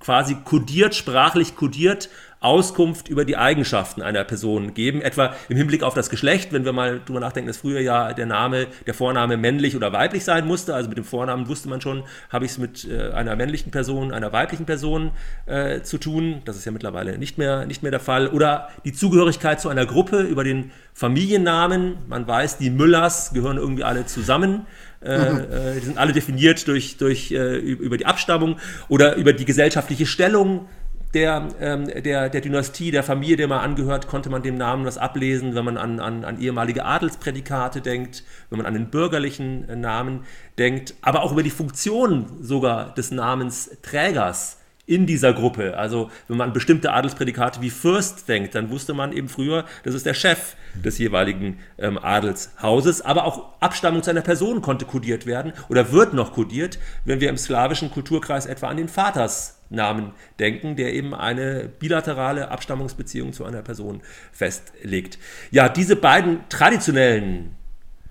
[0.00, 2.08] quasi kodiert, sprachlich kodiert
[2.44, 6.72] Auskunft über die Eigenschaften einer Person geben, etwa im Hinblick auf das Geschlecht, wenn wir
[6.72, 10.74] mal drüber nachdenken, dass früher ja der Name, der Vorname männlich oder weiblich sein musste,
[10.74, 14.12] also mit dem Vornamen wusste man schon, habe ich es mit äh, einer männlichen Person,
[14.12, 15.12] einer weiblichen Person
[15.46, 18.92] äh, zu tun, das ist ja mittlerweile nicht mehr, nicht mehr der Fall, oder die
[18.92, 24.66] Zugehörigkeit zu einer Gruppe über den Familiennamen, man weiß, die Müllers gehören irgendwie alle zusammen,
[25.04, 29.44] äh, äh, die sind alle definiert durch, durch, äh, über die Abstammung oder über die
[29.44, 30.66] gesellschaftliche Stellung
[31.14, 34.98] der, ähm, der, der Dynastie, der Familie, der man angehört, konnte man dem Namen was
[34.98, 39.76] ablesen, wenn man an, an, an ehemalige Adelsprädikate denkt, wenn man an den bürgerlichen äh,
[39.76, 40.24] Namen
[40.58, 45.76] denkt, aber auch über die Funktion sogar des Namensträgers in dieser Gruppe.
[45.76, 49.94] Also wenn man an bestimmte Adelsprädikate wie Fürst denkt, dann wusste man eben früher, das
[49.94, 53.00] ist der Chef des jeweiligen ähm, Adelshauses.
[53.00, 57.38] Aber auch Abstammung seiner Person konnte kodiert werden oder wird noch kodiert, wenn wir im
[57.38, 64.02] slawischen Kulturkreis etwa an den Vatersnamen denken, der eben eine bilaterale Abstammungsbeziehung zu einer Person
[64.32, 65.18] festlegt.
[65.50, 67.56] Ja, diese beiden traditionellen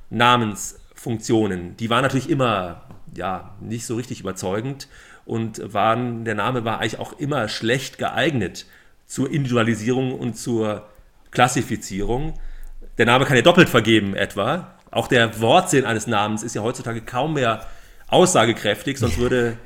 [0.10, 2.84] Namensfunktionen, die waren natürlich immer
[3.16, 4.88] ja, nicht so richtig überzeugend
[5.26, 8.66] und waren, der Name war eigentlich auch immer schlecht geeignet
[9.06, 10.88] zur Individualisierung und zur
[11.32, 12.34] Klassifizierung.
[12.98, 14.76] Der Name kann ja doppelt vergeben etwa.
[14.92, 17.66] Auch der Wortsinn eines Namens ist ja heutzutage kaum mehr
[18.08, 19.58] aussagekräftig, sonst würde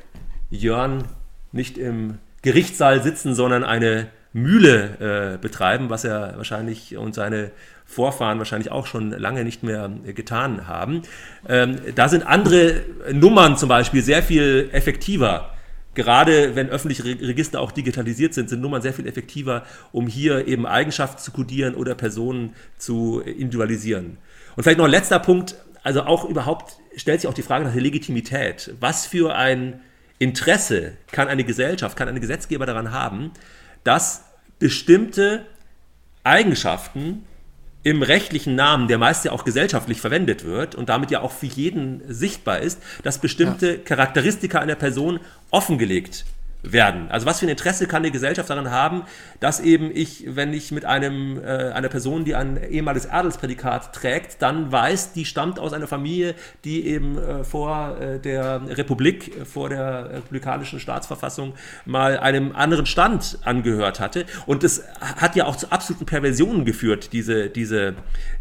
[0.50, 1.04] Jörn
[1.52, 7.52] nicht im Gerichtssaal sitzen, sondern eine Mühle äh, betreiben, was er wahrscheinlich und seine
[7.86, 11.02] Vorfahren wahrscheinlich auch schon lange nicht mehr getan haben.
[11.48, 15.54] Ähm, da sind andere Nummern zum Beispiel sehr viel effektiver.
[15.96, 20.68] Gerade wenn öffentliche Register auch digitalisiert sind, sind Nummern sehr viel effektiver, um hier eben
[20.68, 24.20] Eigenschaften zu kodieren oder Personen zu individualisieren.
[24.56, 27.74] Und vielleicht noch ein letzter Punkt, also auch überhaupt stellt sich auch die Frage nach
[27.74, 28.76] der Legitimität.
[28.80, 29.82] Was für ein
[30.20, 33.32] Interesse kann eine Gesellschaft, kann eine Gesetzgeber daran haben,
[33.84, 34.26] dass
[34.60, 35.46] bestimmte
[36.24, 37.26] Eigenschaften
[37.84, 41.46] im rechtlichen Namen, der meist ja auch gesellschaftlich verwendet wird und damit ja auch für
[41.46, 43.78] jeden sichtbar ist, dass bestimmte ja.
[43.78, 45.20] Charakteristika einer Person
[45.52, 46.26] offengelegt
[46.72, 47.10] werden.
[47.10, 49.04] Also was für ein Interesse kann die Gesellschaft daran haben,
[49.40, 54.42] dass eben ich, wenn ich mit einem, äh, einer Person, die ein ehemaliges Adelsprädikat trägt,
[54.42, 59.70] dann weiß, die stammt aus einer Familie, die eben äh, vor äh, der Republik, vor
[59.70, 61.54] der republikanischen Staatsverfassung
[61.86, 64.26] mal einem anderen Stand angehört hatte.
[64.46, 67.96] Und das hat ja auch zu absoluten Perversionen geführt, diese, diese,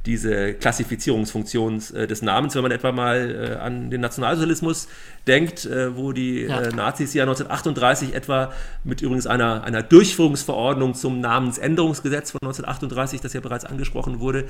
[0.05, 4.89] diese Klassifizierungsfunktion äh, des Namens, wenn man etwa mal äh, an den Nationalsozialismus
[5.27, 6.71] denkt, äh, wo die ja.
[6.71, 8.53] Nazis ja 1938 etwa
[8.85, 14.45] mit übrigens einer, einer Durchführungsverordnung zum Namensänderungsgesetz von 1938, das ja bereits angesprochen wurde,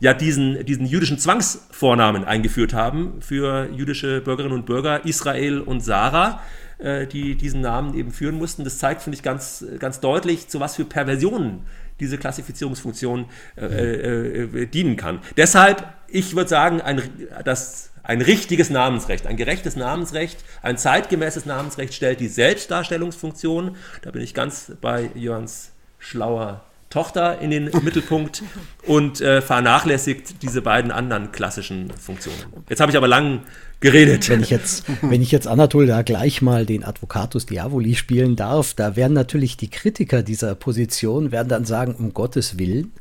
[0.00, 6.40] ja diesen, diesen jüdischen Zwangsvornamen eingeführt haben für jüdische Bürgerinnen und Bürger, Israel und Sarah
[6.78, 8.64] äh, die diesen Namen eben führen mussten.
[8.64, 11.60] Das zeigt, finde ich, ganz, ganz deutlich, zu was für Perversionen
[12.00, 15.20] diese Klassifizierungsfunktion äh, äh, äh, dienen kann.
[15.36, 17.00] Deshalb, ich würde sagen, ein,
[17.44, 24.22] das ein richtiges Namensrecht, ein gerechtes Namensrecht, ein zeitgemäßes Namensrecht stellt die Selbstdarstellungsfunktion, da bin
[24.22, 26.62] ich ganz bei Jörns schlauer
[26.92, 28.42] Tochter in den Mittelpunkt
[28.86, 32.38] und äh, vernachlässigt diese beiden anderen klassischen Funktionen.
[32.68, 33.40] Jetzt habe ich aber lang
[33.80, 34.28] geredet.
[34.28, 38.74] Wenn ich jetzt, wenn ich jetzt Anatol da gleich mal den Advocatus Diaboli spielen darf,
[38.74, 42.92] da werden natürlich die Kritiker dieser Position werden dann sagen, um Gottes Willen,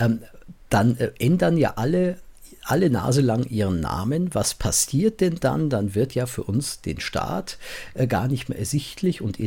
[0.00, 0.20] ähm,
[0.68, 2.18] dann äh, ändern ja alle
[2.66, 4.34] alle Nase lang ihren Namen.
[4.34, 5.70] Was passiert denn dann?
[5.70, 7.58] Dann wird ja für uns den Staat
[7.94, 9.38] äh, gar nicht mehr ersichtlich und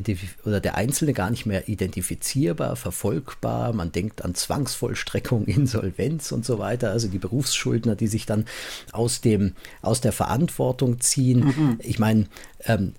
[0.46, 3.74] oder der Einzelne gar nicht mehr identifizierbar, verfolgbar.
[3.74, 6.92] Man denkt an Zwangsvollstreckung, Insolvenz und so weiter.
[6.92, 8.46] Also die Berufsschuldner, die sich dann
[8.94, 11.40] aus dem aus der Verantwortung ziehen.
[11.40, 11.80] Mhm.
[11.84, 12.28] Ich meine,
[12.66, 12.94] ähm,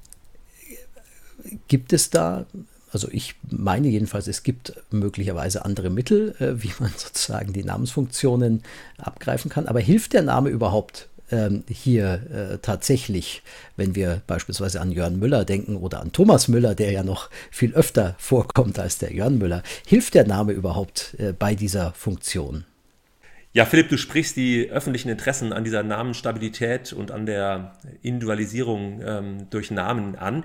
[1.69, 2.47] gibt es da
[2.93, 8.63] also ich meine jedenfalls, es gibt möglicherweise andere Mittel, äh, wie man sozusagen die Namensfunktionen
[8.99, 9.67] abgreifen kann.
[9.67, 13.43] Aber hilft der Name überhaupt ähm, hier äh, tatsächlich,
[13.77, 17.75] wenn wir beispielsweise an Jörn Müller denken oder an Thomas Müller, der ja noch viel
[17.75, 22.65] öfter vorkommt als der Jörn Müller, hilft der Name überhaupt äh, bei dieser Funktion?
[23.53, 29.51] Ja, Philipp, du sprichst die öffentlichen Interessen an dieser Namensstabilität und an der Individualisierung ähm,
[29.51, 30.45] durch Namen an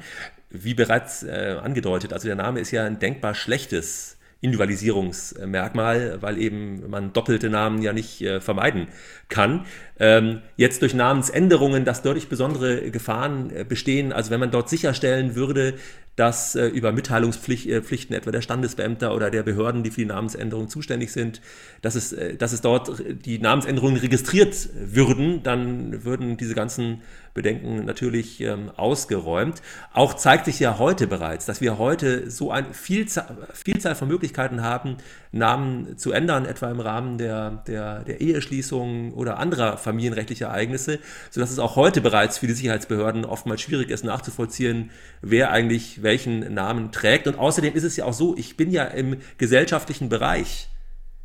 [0.63, 6.89] wie bereits äh, angedeutet, also der Name ist ja ein denkbar schlechtes Individualisierungsmerkmal, weil eben
[6.89, 8.87] man doppelte Namen ja nicht äh, vermeiden
[9.27, 9.65] kann.
[9.99, 14.13] Ähm, jetzt durch Namensänderungen, dass deutlich besondere Gefahren äh, bestehen.
[14.13, 15.75] Also wenn man dort sicherstellen würde,
[16.15, 20.69] dass äh, über Mitteilungspflichten äh, etwa der Standesbeamter oder der Behörden, die für die Namensänderung
[20.69, 21.41] zuständig sind,
[21.81, 27.01] dass es, äh, dass es dort die Namensänderungen registriert würden, dann würden diese ganzen
[27.35, 29.61] Bedenken natürlich ähm, ausgeräumt.
[29.91, 34.61] Auch zeigt sich ja heute bereits, dass wir heute so eine Vielzahl, Vielzahl von Möglichkeiten
[34.61, 34.95] haben,
[35.33, 40.99] Namen zu ändern, etwa im Rahmen der, der, der Eheschließung oder anderer familienrechtlicher Ereignisse,
[41.29, 46.53] sodass es auch heute bereits für die Sicherheitsbehörden oftmals schwierig ist nachzuvollziehen, wer eigentlich welchen
[46.53, 47.27] Namen trägt.
[47.27, 50.69] Und außerdem ist es ja auch so, ich bin ja im gesellschaftlichen Bereich,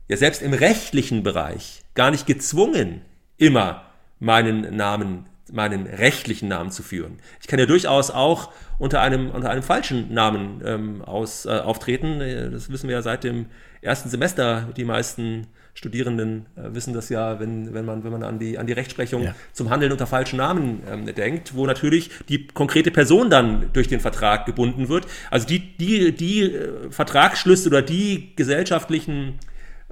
[0.08, 3.02] ja selbst im rechtlichen Bereich, gar nicht gezwungen,
[3.36, 3.84] immer
[4.18, 7.18] meinen Namen meinen rechtlichen Namen zu führen.
[7.40, 12.20] Ich kann ja durchaus auch unter einem, unter einem falschen Namen ähm, aus, äh, auftreten.
[12.52, 13.46] Das wissen wir ja seit dem
[13.82, 14.68] ersten Semester.
[14.76, 18.66] Die meisten Studierenden äh, wissen das ja, wenn, wenn, man, wenn man an die, an
[18.66, 19.34] die Rechtsprechung ja.
[19.52, 24.00] zum Handeln unter falschen Namen ähm, denkt, wo natürlich die konkrete Person dann durch den
[24.00, 25.06] Vertrag gebunden wird.
[25.30, 29.38] Also die, die, die äh, Vertragsschlüsse oder die gesellschaftlichen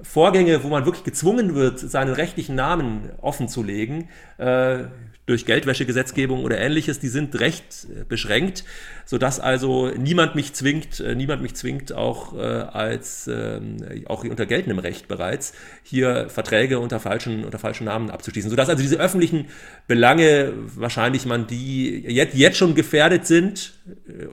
[0.01, 4.85] Vorgänge, wo man wirklich gezwungen wird, seinen rechtlichen Namen offen zu legen, äh,
[5.29, 8.63] durch Geldwäschegesetzgebung oder ähnliches, die sind recht äh, beschränkt,
[9.05, 14.47] sodass also niemand mich zwingt, äh, niemand mich zwingt, auch äh, als ähm, auch unter
[14.47, 18.49] geltendem Recht bereits, hier Verträge unter falschen, unter falschen Namen abzuschließen.
[18.49, 19.45] Sodass also diese öffentlichen
[19.87, 23.73] Belange wahrscheinlich man die jetzt, jetzt schon gefährdet sind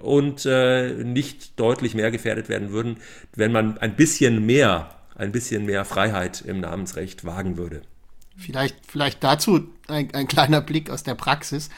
[0.02, 2.96] und nicht deutlich mehr gefährdet werden würden,
[3.34, 7.82] wenn man ein bisschen mehr, ein bisschen mehr Freiheit im Namensrecht wagen würde.
[8.36, 11.70] Vielleicht, vielleicht dazu ein, ein kleiner Blick aus der Praxis.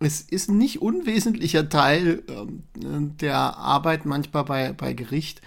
[0.00, 5.40] Es ist ein nicht unwesentlicher Teil äh, der Arbeit manchmal bei, bei Gericht,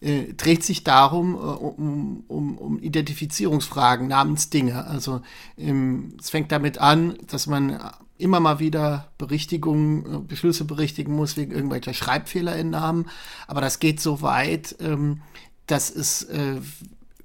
[0.00, 4.84] äh, dreht sich darum, äh, um, um, um Identifizierungsfragen, Namensdinge.
[4.86, 5.22] Also
[5.56, 7.78] ähm, es fängt damit an, dass man
[8.18, 13.08] immer mal wieder Berichtigungen, äh, Beschlüsse berichtigen muss wegen irgendwelcher Schreibfehler in Namen.
[13.46, 15.22] Aber das geht so weit, ähm,
[15.66, 16.60] dass es äh,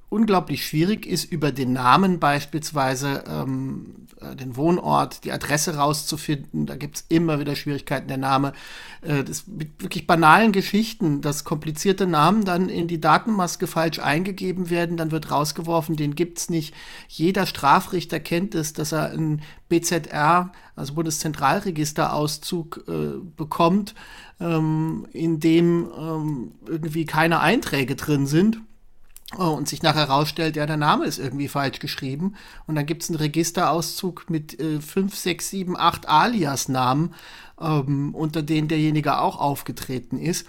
[0.09, 6.65] unglaublich schwierig ist, über den Namen beispielsweise ähm, äh, den Wohnort, die Adresse rauszufinden.
[6.65, 8.53] Da gibt's immer wieder Schwierigkeiten, der Name.
[9.01, 14.69] Äh, das mit wirklich banalen Geschichten, dass komplizierte Namen dann in die Datenmaske falsch eingegeben
[14.69, 16.73] werden, dann wird rausgeworfen, den gibt's nicht.
[17.09, 23.93] Jeder Strafrichter kennt es, dass er ein BZR, also Bundeszentralregisterauszug, äh, bekommt,
[24.39, 28.61] ähm, in dem ähm, irgendwie keine Einträge drin sind
[29.35, 32.35] Oh, und sich nachher herausstellt, ja, der Name ist irgendwie falsch geschrieben.
[32.65, 37.13] Und dann gibt es einen Registerauszug mit äh, 5, 6, 7, 8 Alias-Namen,
[37.59, 40.47] ähm, unter denen derjenige auch aufgetreten ist.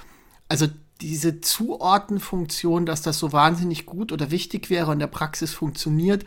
[0.49, 0.69] Also
[1.01, 6.25] diese Zuordnenfunktion, dass das so wahnsinnig gut oder wichtig wäre und in der Praxis funktioniert,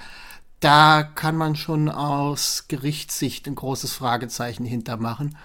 [0.59, 5.37] da kann man schon aus Gerichtssicht ein großes Fragezeichen hintermachen.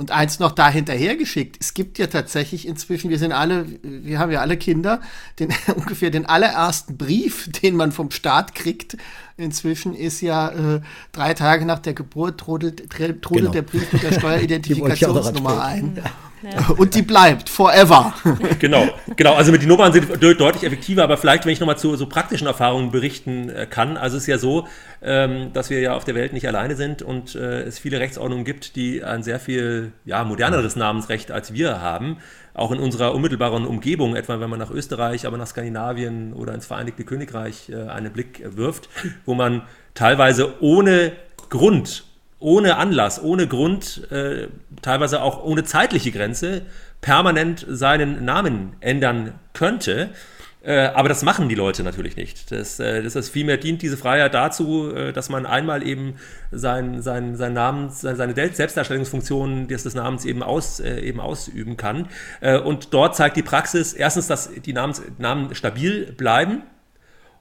[0.00, 1.58] Und eins noch da hinterher geschickt.
[1.60, 5.02] Es gibt ja tatsächlich inzwischen, wir sind alle, wir haben ja alle Kinder,
[5.38, 8.96] den, ungefähr den allerersten Brief, den man vom Staat kriegt,
[9.40, 10.80] inzwischen ist ja äh,
[11.12, 13.50] drei Tage nach der Geburt trudelt, trudelt genau.
[13.50, 15.98] der Brief mit der Steueridentifikationsnummer ein.
[16.42, 16.74] Ja.
[16.76, 18.14] Und die bleibt forever.
[18.58, 19.34] Genau, genau.
[19.34, 22.90] Also die Nummern sind deutlich effektiver, aber vielleicht, wenn ich nochmal zu so praktischen Erfahrungen
[22.90, 23.96] berichten äh, kann.
[23.96, 24.66] Also es ist ja so,
[25.02, 28.44] ähm, dass wir ja auf der Welt nicht alleine sind und äh, es viele Rechtsordnungen
[28.44, 32.18] gibt, die ein sehr viel ja, moderneres Namensrecht als wir haben.
[32.54, 36.66] Auch in unserer unmittelbaren Umgebung, etwa wenn man nach Österreich, aber nach Skandinavien oder ins
[36.66, 38.88] Vereinigte Königreich äh, einen Blick wirft,
[39.24, 39.62] wo man
[39.94, 41.12] teilweise ohne
[41.48, 42.04] Grund
[42.40, 44.48] ohne Anlass, ohne Grund, äh,
[44.80, 46.62] teilweise auch ohne zeitliche Grenze,
[47.02, 50.10] permanent seinen Namen ändern könnte.
[50.62, 52.52] Äh, aber das machen die Leute natürlich nicht.
[52.52, 56.16] Das, äh, das ist vielmehr dient diese Freiheit dazu, äh, dass man einmal eben
[56.50, 62.08] sein, sein, sein Namens, seine Selbstdarstellungsfunktion des, Namens eben, aus, eben ausüben kann.
[62.64, 66.62] Und dort zeigt die Praxis erstens, dass die Namens, Namen stabil bleiben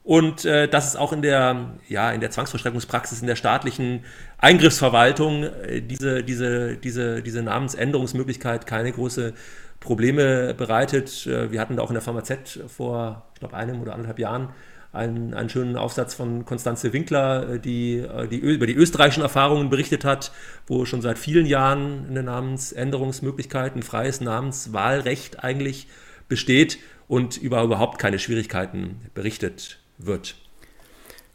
[0.03, 4.05] und dass es auch in der, ja, in der Zwangsvollstreckungspraxis, in der staatlichen
[4.37, 5.47] Eingriffsverwaltung
[5.81, 9.33] diese, diese, diese, diese Namensänderungsmöglichkeit keine große
[9.79, 11.25] Probleme bereitet.
[11.27, 14.49] Äh, wir hatten da auch in der Pharmazett vor, ich glaube, einem oder anderthalb Jahren
[14.91, 19.69] einen, einen schönen Aufsatz von Konstanze Winkler, äh, die, äh, die über die österreichischen Erfahrungen
[19.69, 20.31] berichtet hat,
[20.67, 25.87] wo schon seit vielen Jahren eine Namensänderungsmöglichkeit, ein freies Namenswahlrecht eigentlich
[26.27, 30.35] besteht und über überhaupt keine Schwierigkeiten berichtet wird.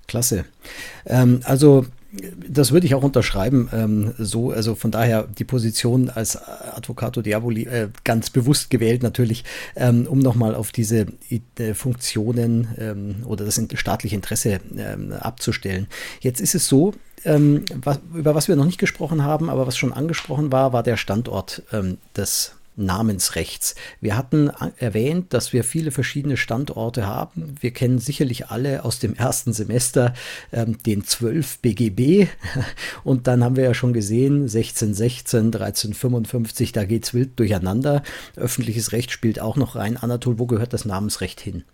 [0.07, 0.45] Klasse.
[1.07, 1.87] Ähm, also
[2.49, 3.69] das würde ich auch unterschreiben.
[3.73, 9.45] Ähm, so, also von daher die Position als Advocato Diaboli äh, ganz bewusst gewählt natürlich,
[9.77, 11.07] ähm, um nochmal auf diese
[11.59, 15.87] äh, Funktionen ähm, oder das staatliche Interesse ähm, abzustellen.
[16.21, 19.77] Jetzt ist es so, ähm, was, über was wir noch nicht gesprochen haben, aber was
[19.77, 23.75] schon angesprochen war, war der Standort ähm, des Namensrechts.
[24.01, 27.55] Wir hatten erwähnt, dass wir viele verschiedene Standorte haben.
[27.61, 30.15] Wir kennen sicherlich alle aus dem ersten Semester
[30.53, 32.29] ähm, den 12 BGB
[33.05, 38.03] und dann haben wir ja schon gesehen 1616, 1355, da geht es wild durcheinander.
[38.37, 39.97] Öffentliches Recht spielt auch noch rein.
[39.97, 41.65] Anatol, wo gehört das Namensrecht hin?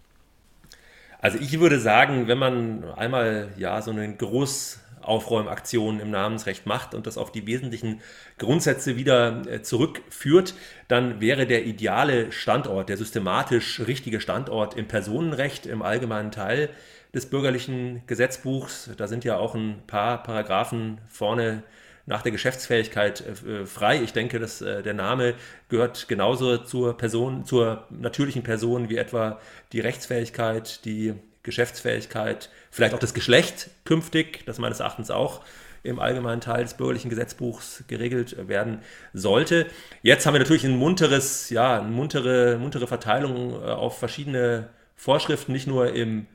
[1.22, 4.78] Also ich würde sagen, wenn man einmal ja so einen Groß
[5.10, 8.00] Aufräumaktionen im Namensrecht macht und das auf die wesentlichen
[8.38, 10.54] Grundsätze wieder äh, zurückführt,
[10.86, 16.70] dann wäre der ideale Standort, der systematisch richtige Standort im Personenrecht, im allgemeinen Teil
[17.12, 18.90] des bürgerlichen Gesetzbuchs.
[18.96, 21.64] Da sind ja auch ein paar Paragraphen vorne
[22.06, 24.00] nach der Geschäftsfähigkeit äh, frei.
[24.02, 25.34] Ich denke, dass äh, der Name
[25.68, 29.40] gehört genauso zur Person, zur natürlichen Person wie etwa
[29.72, 35.42] die Rechtsfähigkeit, die Geschäftsfähigkeit, vielleicht auch das Geschlecht künftig, das meines Erachtens auch
[35.82, 38.80] im allgemeinen Teil des bürgerlichen Gesetzbuchs geregelt werden
[39.14, 39.66] sollte.
[40.02, 45.52] Jetzt haben wir natürlich ein munteres, ja, eine muntere, muntere Verteilung äh, auf verschiedene Vorschriften,
[45.52, 46.26] nicht nur im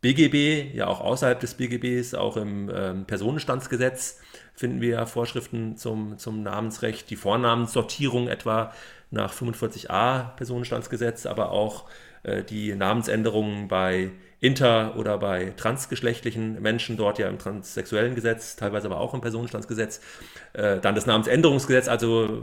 [0.00, 4.20] BGB, ja auch außerhalb des BGBs, auch im ähm, Personenstandsgesetz
[4.54, 8.72] finden wir Vorschriften zum, zum Namensrecht, die Vornamenssortierung etwa
[9.10, 11.86] nach 45a Personenstandsgesetz, aber auch
[12.22, 14.12] äh, die Namensänderungen bei
[14.44, 20.02] inter- oder bei transgeschlechtlichen Menschen, dort ja im transsexuellen Gesetz, teilweise aber auch im Personenstandsgesetz.
[20.52, 22.42] Äh, dann das Namensänderungsgesetz, also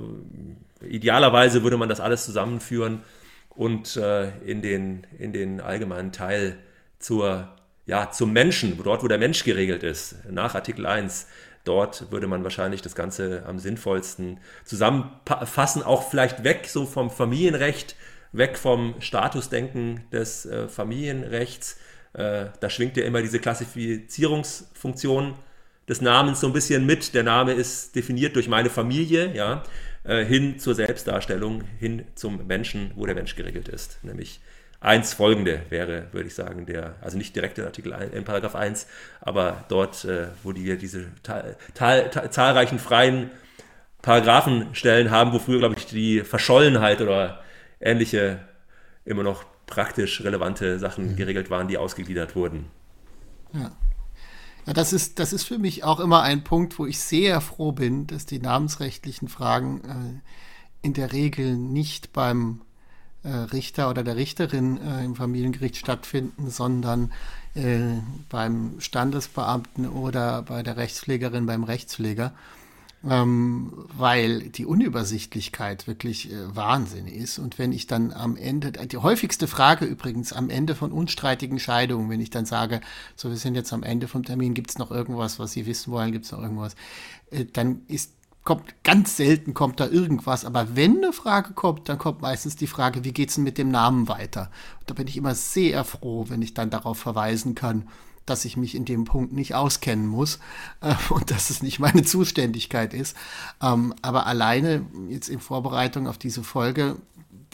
[0.81, 3.03] idealerweise würde man das alles zusammenführen
[3.49, 6.57] und äh, in, den, in den allgemeinen Teil
[6.97, 7.47] zur,
[7.85, 11.27] ja, zum Menschen, dort wo der Mensch geregelt ist, nach Artikel 1.
[11.65, 17.95] Dort würde man wahrscheinlich das Ganze am sinnvollsten zusammenfassen, auch vielleicht weg so vom Familienrecht,
[18.31, 21.77] weg vom Statusdenken des äh, Familienrechts
[22.13, 25.35] äh, da schwingt ja immer diese Klassifizierungsfunktion
[25.87, 27.13] des Namens so ein bisschen mit.
[27.13, 29.63] Der Name ist definiert durch meine Familie, ja,
[30.03, 33.99] äh, hin zur Selbstdarstellung, hin zum Menschen, wo der Mensch geregelt ist.
[34.03, 34.41] Nämlich
[34.79, 38.55] eins folgende wäre, würde ich sagen, der, also nicht direkt in Artikel 1, in Paragraph
[38.55, 38.87] 1,
[39.21, 41.07] aber dort, äh, wo die, diese
[41.73, 43.29] zahlreichen freien
[44.01, 47.43] Paragraphenstellen haben, wo früher, glaube ich, die Verschollenheit oder
[47.79, 48.39] ähnliche
[49.05, 52.65] immer noch praktisch relevante Sachen geregelt waren, die ausgegliedert wurden.
[53.53, 53.71] Ja.
[54.67, 57.71] Ja, das ist, das ist für mich auch immer ein Punkt, wo ich sehr froh
[57.71, 62.61] bin, dass die namensrechtlichen Fragen äh, in der Regel nicht beim
[63.23, 67.11] äh, Richter oder der Richterin äh, im Familiengericht stattfinden, sondern
[67.55, 67.79] äh,
[68.29, 72.31] beim Standesbeamten oder bei der Rechtspflegerin, beim Rechtspfleger
[73.09, 77.39] ähm, weil die Unübersichtlichkeit wirklich äh, Wahnsinn ist.
[77.39, 82.09] Und wenn ich dann am Ende, die häufigste Frage übrigens am Ende von unstreitigen Scheidungen,
[82.09, 82.81] wenn ich dann sage,
[83.15, 85.91] so wir sind jetzt am Ende vom Termin, gibt es noch irgendwas, was Sie wissen
[85.91, 86.75] wollen, gibt es noch irgendwas,
[87.31, 88.11] äh, dann ist
[88.43, 92.65] kommt ganz selten kommt da irgendwas, aber wenn eine Frage kommt, dann kommt meistens die
[92.65, 94.49] Frage, wie geht's denn mit dem Namen weiter?
[94.79, 97.87] Und da bin ich immer sehr froh, wenn ich dann darauf verweisen kann,
[98.25, 100.39] dass ich mich in dem Punkt nicht auskennen muss
[100.81, 103.15] äh, und dass es nicht meine Zuständigkeit ist.
[103.61, 106.97] Ähm, aber alleine jetzt in Vorbereitung auf diese Folge,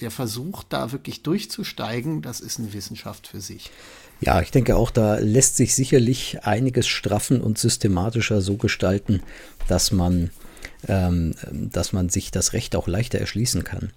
[0.02, 3.72] der Versuch, da wirklich durchzusteigen, das ist eine Wissenschaft für sich.
[4.20, 9.22] Ja, ich denke auch, da lässt sich sicherlich einiges straffen und systematischer so gestalten,
[9.68, 10.32] dass man,
[10.88, 13.92] ähm, dass man sich das Recht auch leichter erschließen kann.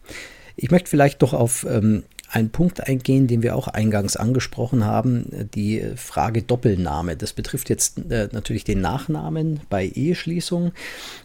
[0.56, 5.48] Ich möchte vielleicht doch auf ähm, einen Punkt eingehen, den wir auch eingangs angesprochen haben,
[5.54, 7.16] die Frage Doppelname.
[7.16, 10.72] Das betrifft jetzt äh, natürlich den Nachnamen bei Eheschließung.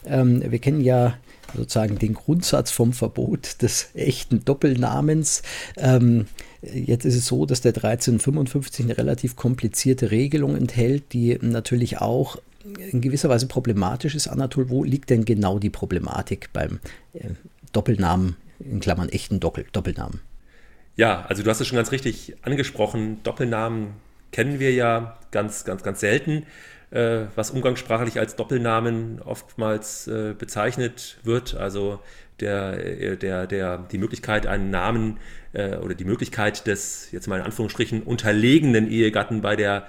[0.06, 1.16] Ähm, wir kennen ja
[1.56, 5.44] sozusagen den Grundsatz vom Verbot des echten Doppelnamens.
[5.78, 6.26] Ähm,
[6.62, 12.38] jetzt ist es so, dass der 1355 eine relativ komplizierte Regelung enthält, die natürlich auch
[12.92, 14.28] in gewisser Weise problematisch ist.
[14.28, 16.80] Anatol, wo liegt denn genau die Problematik beim
[17.14, 17.30] äh,
[17.72, 20.22] Doppelnamen, in Klammern echten Doppel Doppelnamen?
[20.96, 23.22] Ja, also du hast es schon ganz richtig angesprochen.
[23.24, 23.94] Doppelnamen
[24.32, 26.46] kennen wir ja ganz, ganz, ganz selten,
[26.92, 31.56] äh, was umgangssprachlich als Doppelnamen oftmals äh, bezeichnet wird.
[31.56, 32.00] Also
[32.40, 35.20] der, äh, der, der, die Möglichkeit, einen Namen
[35.52, 39.88] äh, oder die Möglichkeit des, jetzt mal in Anführungsstrichen, unterlegenen Ehegatten bei der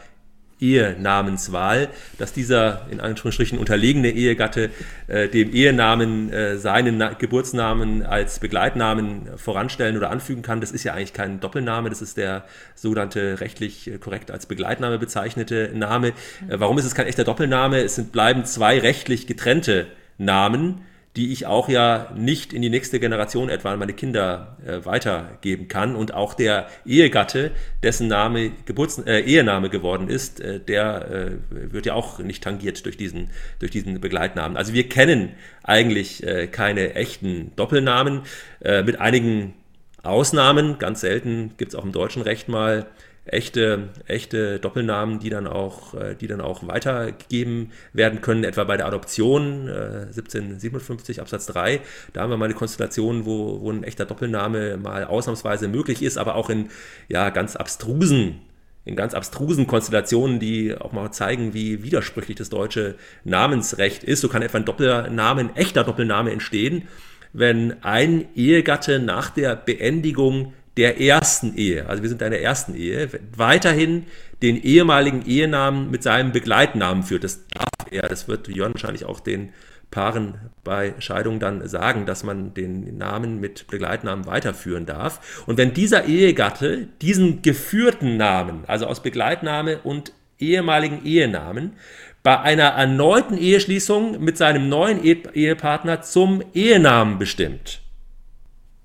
[0.60, 1.88] Ehenamenswahl,
[2.18, 4.70] dass dieser in Anführungsstrichen unterlegene Ehegatte
[5.06, 10.60] äh, dem Ehenamen äh, seinen Na Geburtsnamen als Begleitnamen voranstellen oder anfügen kann.
[10.60, 14.98] Das ist ja eigentlich kein Doppelname, das ist der sogenannte rechtlich äh, korrekt als Begleitname
[14.98, 16.08] bezeichnete Name.
[16.08, 16.12] Äh,
[16.48, 17.80] warum ist es kein echter Doppelname?
[17.80, 19.86] Es sind, bleiben zwei rechtlich getrennte
[20.18, 20.80] Namen,
[21.16, 25.66] die ich auch ja nicht in die nächste Generation etwa an meine Kinder äh, weitergeben
[25.66, 25.96] kann.
[25.96, 27.52] Und auch der Ehegatte,
[27.82, 32.84] dessen Name Geburts äh, Ehename geworden ist, äh, der äh, wird ja auch nicht tangiert
[32.84, 34.58] durch diesen, durch diesen Begleitnamen.
[34.58, 35.30] Also wir kennen
[35.62, 38.22] eigentlich äh, keine echten Doppelnamen,
[38.60, 39.54] äh, mit einigen
[40.02, 40.78] Ausnahmen.
[40.78, 42.86] Ganz selten gibt es auch im deutschen Recht mal
[43.26, 48.76] echte, echte Doppelnamen, die dann auch, äh, die dann auch weitergegeben werden können, etwa bei
[48.76, 51.80] der Adoption äh, 1757 Absatz 3.
[52.12, 56.18] Da haben wir mal eine Konstellation, wo, wo ein echter Doppelname mal ausnahmsweise möglich ist,
[56.18, 56.68] aber auch in
[57.08, 58.40] ja, ganz abstrusen
[58.86, 62.94] in ganz abstrusen Konstellationen, die auch mal zeigen, wie widersprüchlich das deutsche
[63.24, 64.20] Namensrecht ist.
[64.20, 66.84] So kann etwa ein Doppelname, ein echter Doppelname entstehen,
[67.32, 72.74] wenn ein Ehegatte nach der Beendigung der ersten Ehe, also wir sind in der ersten
[72.74, 74.06] Ehe, weiterhin
[74.42, 77.24] den ehemaligen Ehenamen mit seinem Begleitnamen führt.
[77.24, 79.50] Das darf er, das wird Jörn wahrscheinlich auch den
[79.90, 85.44] Paaren bei Scheidung dann sagen, dass man den Namen mit Begleitnamen weiterführen darf.
[85.46, 91.74] Und wenn dieser Ehegatte diesen geführten Namen, also aus Begleitname und ehemaligen Ehenamen,
[92.22, 97.80] bei einer erneuten Eheschließung mit seinem neuen Ehepartner zum Ehenamen bestimmt,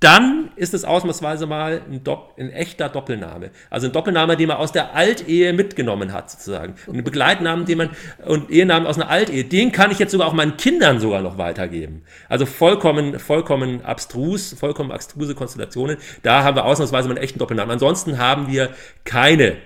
[0.01, 2.01] dann ist es ausnahmsweise mal ein,
[2.37, 3.51] ein, echter Doppelname.
[3.69, 6.73] Also ein Doppelname, den man aus der Altehe mitgenommen hat, sozusagen.
[6.87, 7.89] Und ein Begleitnamen, den man,
[8.25, 11.37] und Ehenamen aus einer Altehe, den kann ich jetzt sogar auch meinen Kindern sogar noch
[11.37, 12.01] weitergeben.
[12.27, 15.97] Also vollkommen, vollkommen abstrus, vollkommen abstruse Konstellationen.
[16.23, 17.71] Da haben wir ausnahmsweise mal einen echten Doppelnamen.
[17.71, 18.71] Ansonsten haben wir
[19.05, 19.57] keine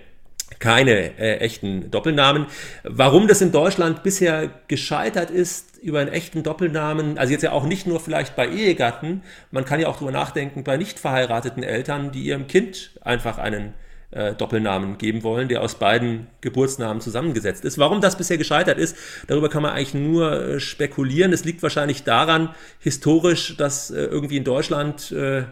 [0.65, 2.47] keine äh, echten Doppelnamen.
[2.83, 7.65] Warum das in Deutschland bisher gescheitert ist über einen echten Doppelnamen, also jetzt ja auch
[7.65, 12.11] nicht nur vielleicht bei Ehegatten, man kann ja auch darüber nachdenken bei nicht verheirateten Eltern,
[12.11, 13.75] die ihrem Kind einfach einen
[14.09, 17.77] äh, Doppelnamen geben wollen, der aus beiden Geburtsnamen zusammengesetzt ist.
[17.77, 18.97] Warum das bisher gescheitert ist,
[19.27, 21.31] darüber kann man eigentlich nur äh, spekulieren.
[21.31, 25.43] Es liegt wahrscheinlich daran, historisch, dass äh, irgendwie in Deutschland äh,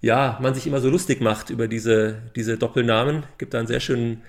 [0.00, 3.24] ja, man sich immer so lustig macht über diese, diese Doppelnamen.
[3.36, 4.22] Gibt da einen sehr schönen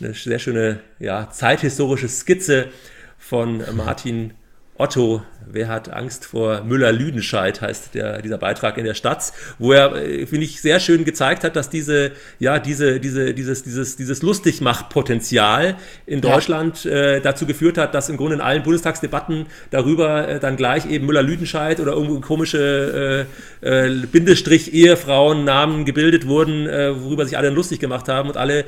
[0.00, 2.68] eine sehr schöne ja, zeithistorische Skizze
[3.18, 4.34] von Martin
[4.80, 5.22] Otto,
[5.52, 10.26] wer hat Angst vor Müller-Lüdenscheid, heißt der, dieser Beitrag in der Stadt, wo er, äh,
[10.26, 15.76] finde ich, sehr schön gezeigt hat, dass diese, ja, diese, diese, dieses, dieses, dieses Lustigmachpotenzial
[16.06, 16.90] in Deutschland ja.
[16.90, 21.06] äh, dazu geführt hat, dass im Grunde in allen Bundestagsdebatten darüber äh, dann gleich eben
[21.06, 23.26] Müller-Lüdenscheid oder irgendwo komische
[23.62, 28.64] äh, äh, Bindestrich-Ehefrauen-Namen gebildet wurden, äh, worüber sich alle lustig gemacht haben und alle,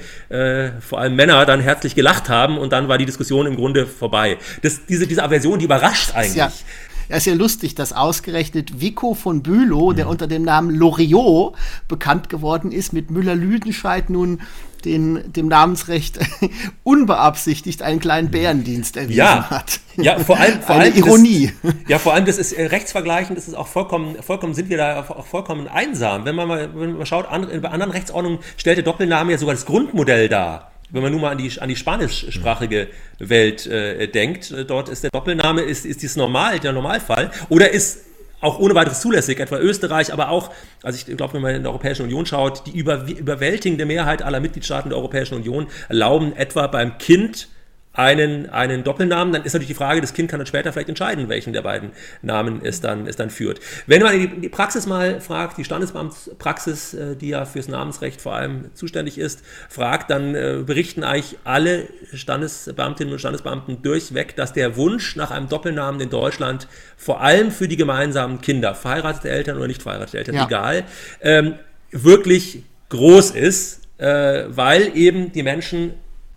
[0.80, 4.38] vor allem Männer, dann herzlich gelacht haben und dann war die Diskussion im Grunde vorbei.
[4.62, 6.36] Das, diese, diese Aversion, die überrascht überrascht eigentlich.
[6.36, 6.52] Ja.
[7.08, 11.54] Ja, ist ja lustig, dass ausgerechnet Vico von Bülow, der unter dem Namen Loriot
[11.86, 14.40] bekannt geworden ist, mit Müller-Lüdenscheid nun
[14.84, 16.20] den, dem Namensrecht
[16.84, 19.50] unbeabsichtigt einen kleinen Bärendienst erwiesen ja.
[19.50, 19.80] hat.
[19.96, 21.52] Ja, vor allem, vor allem Ironie.
[21.62, 24.78] Das, ja, vor allem, das ist äh, rechtsvergleichend, das ist auch vollkommen, vollkommen, sind wir
[24.78, 26.24] da auch vollkommen einsam.
[26.24, 29.54] Wenn man mal, wenn man schaut, an, bei anderen Rechtsordnungen stellt der Doppelname ja sogar
[29.54, 32.88] das Grundmodell dar wenn man nun mal an die, an die spanischsprachige
[33.18, 37.70] Welt äh, denkt, äh, dort ist der Doppelname, ist, ist dies normal, der Normalfall, oder
[37.70, 38.04] ist
[38.40, 40.50] auch ohne weiteres zulässig, etwa Österreich, aber auch,
[40.82, 44.40] also ich glaube, wenn man in der Europäischen Union schaut, die über, überwältigende Mehrheit aller
[44.40, 47.48] Mitgliedstaaten der Europäischen Union erlauben etwa beim Kind
[47.94, 51.28] einen, einen Doppelnamen, dann ist natürlich die Frage, das Kind kann dann später vielleicht entscheiden,
[51.28, 51.90] welchen der beiden
[52.22, 53.60] Namen es dann, es dann führt.
[53.86, 58.34] Wenn man die, die Praxis mal fragt, die Standesbeamtspraxis, äh, die ja fürs Namensrecht vor
[58.34, 64.76] allem zuständig ist, fragt, dann äh, berichten eigentlich alle Standesbeamtinnen und Standesbeamten durchweg, dass der
[64.76, 69.66] Wunsch nach einem Doppelnamen in Deutschland vor allem für die gemeinsamen Kinder, verheiratete Eltern oder
[69.66, 70.46] nicht verheiratete Eltern, ja.
[70.46, 70.84] egal,
[71.20, 71.54] ähm,
[71.90, 75.94] wirklich groß ist, äh, weil eben die Menschen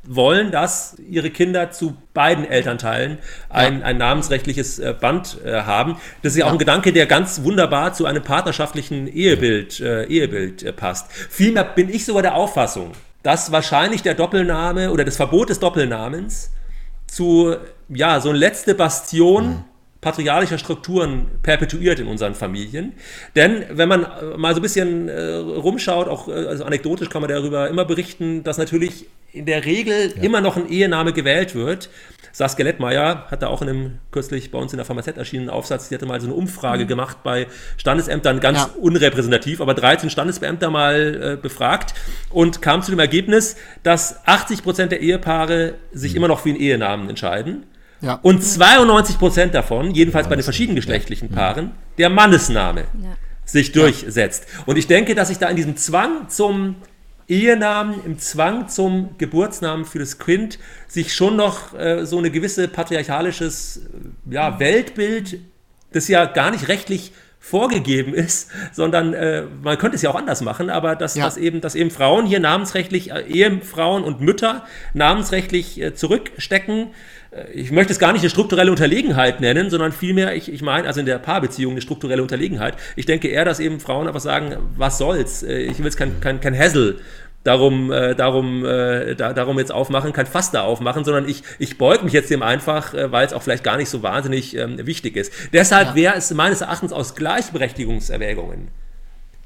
[0.07, 3.17] wollen, dass ihre Kinder zu beiden Elternteilen
[3.49, 5.97] ein, ein namensrechtliches äh, Band äh, haben.
[6.21, 10.63] Das ist ja auch ein Gedanke, der ganz wunderbar zu einem partnerschaftlichen Ehebild, äh, Ehebild
[10.63, 11.11] äh, passt.
[11.11, 12.91] Vielmehr bin ich sogar der Auffassung,
[13.23, 16.51] dass wahrscheinlich der Doppelname oder das Verbot des Doppelnamens
[17.07, 17.55] zu,
[17.89, 19.63] ja, so eine letzte Bastion mhm
[20.01, 22.93] patriarchalischer Strukturen perpetuiert in unseren Familien.
[23.35, 24.05] Denn wenn man
[24.37, 28.43] mal so ein bisschen äh, rumschaut, auch äh, also anekdotisch kann man darüber immer berichten,
[28.43, 30.23] dass natürlich in der Regel ja.
[30.23, 31.89] immer noch ein Ehename gewählt wird.
[32.31, 35.89] Saskia Lettmeier hat da auch in einem kürzlich bei uns in der Pharmazett erschienenen Aufsatz,
[35.89, 36.87] die hatte mal so eine Umfrage mhm.
[36.87, 38.69] gemacht bei Standesämtern, ganz ja.
[38.79, 41.93] unrepräsentativ, aber 13 Standesbeamter mal äh, befragt
[42.29, 46.17] und kam zu dem Ergebnis, dass 80 Prozent der Ehepaare sich mhm.
[46.17, 47.65] immer noch für einen Ehenamen entscheiden.
[48.01, 48.19] Ja.
[48.21, 53.17] Und 92 Prozent davon, jedenfalls bei den verschiedenen geschlechtlichen Paaren, der Mannesname ja.
[53.45, 54.45] sich durchsetzt.
[54.65, 56.75] Und ich denke, dass sich da in diesem Zwang zum
[57.27, 62.67] Ehenamen, im Zwang zum Geburtsnamen für das Kind sich schon noch äh, so eine gewisse
[62.67, 63.81] patriarchalisches
[64.29, 65.39] ja, Weltbild
[65.95, 67.13] das ja gar nicht rechtlich
[67.45, 71.25] vorgegeben ist, sondern äh, man könnte es ja auch anders machen, aber dass, ja.
[71.25, 74.63] dass, eben, dass eben Frauen hier namensrechtlich, äh, Ehefrauen und Mütter
[74.95, 76.87] namensrechtlich äh, zurückstecken.
[77.29, 80.87] Äh, ich möchte es gar nicht eine strukturelle Unterlegenheit nennen, sondern vielmehr, ich, ich meine,
[80.87, 82.77] also in der Paarbeziehung eine strukturelle Unterlegenheit.
[82.95, 86.19] Ich denke eher, dass eben Frauen einfach sagen, was soll's, äh, ich will jetzt kein,
[86.21, 86.99] kein, kein Hassel
[87.45, 91.77] darum, äh, darum, äh, da, darum jetzt aufmachen, kein Fass da aufmachen, sondern ich, ich
[91.77, 94.85] beug mich jetzt dem einfach, äh, weil es auch vielleicht gar nicht so wahnsinnig ähm,
[94.85, 95.31] wichtig ist.
[95.53, 95.95] Deshalb ja.
[95.95, 98.69] wäre es meines Erachtens aus Gleichberechtigungserwägungen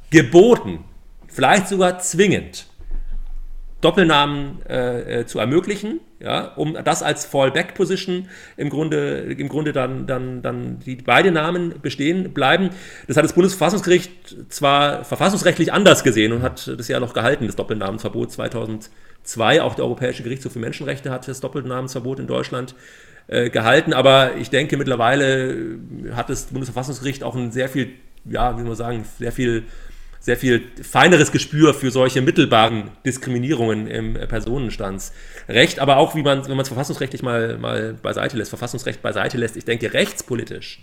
[0.10, 0.86] geboten,
[1.28, 2.66] vielleicht sogar zwingend,
[3.82, 10.06] Doppelnamen äh, äh, zu ermöglichen, ja, um das als Fallback-Position im Grunde, im Grunde dann,
[10.06, 12.72] dann, dann die beide Namen bestehen bleiben.
[13.08, 17.56] Das hat das Bundesverfassungsgericht zwar verfassungsrechtlich anders gesehen und hat das ja noch gehalten, das
[17.56, 19.62] Doppelnamensverbot 2002.
[19.62, 22.76] Auch der Europäische Gerichtshof für Menschenrechte hat das Doppelnamensverbot in Deutschland
[23.28, 23.94] äh, gehalten.
[23.94, 25.80] Aber ich denke, mittlerweile
[26.14, 27.92] hat das Bundesverfassungsgericht auch ein sehr viel,
[28.26, 29.64] ja, wie man sagen, sehr viel
[30.20, 36.52] sehr viel feineres Gespür für solche mittelbaren Diskriminierungen im Personenstandsrecht, aber auch, wie man, wenn
[36.52, 40.82] man es verfassungsrechtlich mal, mal beiseite lässt, Verfassungsrecht beiseite lässt, ich denke, rechtspolitisch,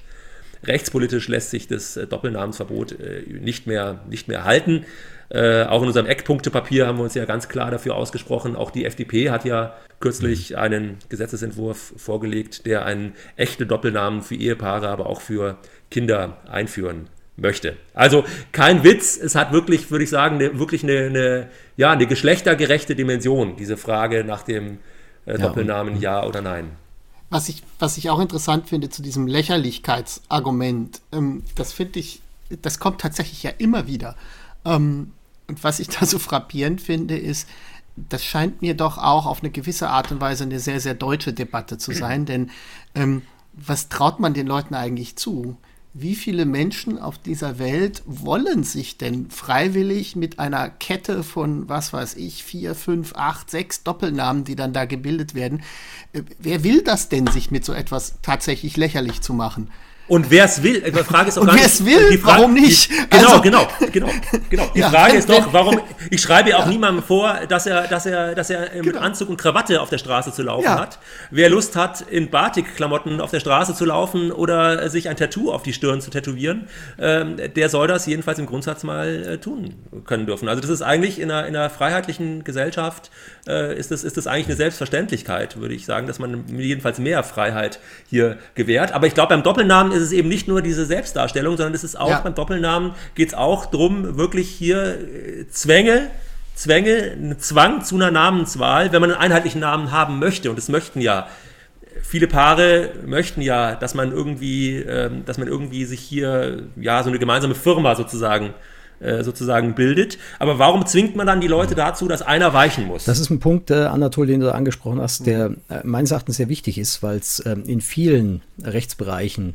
[0.65, 4.87] rechtspolitisch lässt sich das äh, Doppelnamensverbot äh, nicht mehr, nicht mehr halten.
[5.29, 8.57] Äh, auch in unserem Eckpunktepapier haben wir uns ja ganz klar dafür ausgesprochen.
[8.57, 10.57] Auch die FDP hat ja kürzlich mhm.
[10.57, 15.59] einen Gesetzesentwurf vorgelegt, der einen echten Doppelnamen für Ehepaare, aber auch für
[15.91, 17.77] Kinder einführen möchte.
[17.95, 22.07] Also kein Witz, es hat wirklich, würde ich sagen, eine, wirklich eine, eine, ja, eine
[22.07, 24.79] geschlechtergerechte Dimension, diese Frage nach dem
[25.27, 26.71] äh, Doppelnamen ja, ja oder nein.
[27.29, 32.21] Was ich, was ich auch interessant finde zu diesem Lächerlichkeitsargument, ähm, das finde ich,
[32.63, 34.17] das kommt tatsächlich ja immer wieder.
[34.65, 35.13] Ähm,
[35.49, 37.49] und was ich da so frappierend finde, ist,
[37.97, 41.33] das scheint mir doch auch auf eine gewisse Art und Weise eine sehr, sehr deutsche
[41.33, 42.51] Debatte zu sein, denn
[42.95, 43.23] ähm,
[43.55, 45.57] was traut man den Leuten eigentlich zu?
[45.99, 51.93] Wie viele Menschen auf dieser Welt wollen sich denn freiwillig mit einer Kette von, was
[51.93, 55.63] weiß ich, vier, fünf, acht, sechs Doppelnamen, die dann da gebildet werden,
[56.13, 59.71] äh, wer will das denn, sich mit so etwas tatsächlich lächerlich zu machen?
[60.09, 62.39] Und wer es will, die Frage ist auch und gar wer es will, die Frage,
[62.39, 62.91] warum nicht?
[62.91, 64.09] Die, genau, also, genau, genau,
[64.49, 64.71] genau.
[64.73, 65.81] Die ja, Frage ist doch, warum,
[66.11, 69.01] ich schreibe ja auch niemandem vor, dass er, dass er, dass er mit genau.
[69.01, 70.79] Anzug und Krawatte auf der Straße zu laufen ja.
[70.79, 71.01] hat.
[71.33, 75.65] Wer Lust hat, in Batik-Klamotten auf der Straße zu laufen oder sich ein Tattoo auf
[75.65, 76.69] die Stirn zu tätowieren,
[77.01, 80.49] ähm, der soll das jedenfalls im Grundsatz mal äh, tun können dürfen.
[80.49, 83.11] Also das ist eigentlich in einer, in einer freiheitlichen Gesellschaft,
[83.49, 87.25] äh, ist, das, ist das eigentlich eine Selbstverständlichkeit, würde ich sagen, dass man jedenfalls mehr
[87.25, 88.93] Freiheit hier gewährt.
[88.93, 91.99] Aber ich glaube, beim Doppelnamen ist es eben nicht nur diese Selbstdarstellung, sondern es ist
[91.99, 92.21] auch ja.
[92.21, 96.11] beim Doppelnamen geht es auch darum, wirklich hier äh, Zwänge,
[96.55, 100.51] Zwänge, einen Zwang zu einer Namenswahl, wenn man einen einheitlichen Namen haben möchte.
[100.51, 101.27] Und das möchten ja
[102.03, 107.09] viele Paare möchten ja, dass man irgendwie, ähm, dass man irgendwie sich hier ja so
[107.09, 108.55] eine gemeinsame Firma sozusagen
[108.99, 110.17] äh, sozusagen bildet.
[110.39, 113.05] Aber warum zwingt man dann die Leute dazu, dass einer weichen muss?
[113.05, 116.49] Das ist ein Punkt, äh, Anatol, den du angesprochen hast, der äh, meines Erachtens sehr
[116.49, 119.55] wichtig ist, weil es ähm, in vielen Rechtsbereichen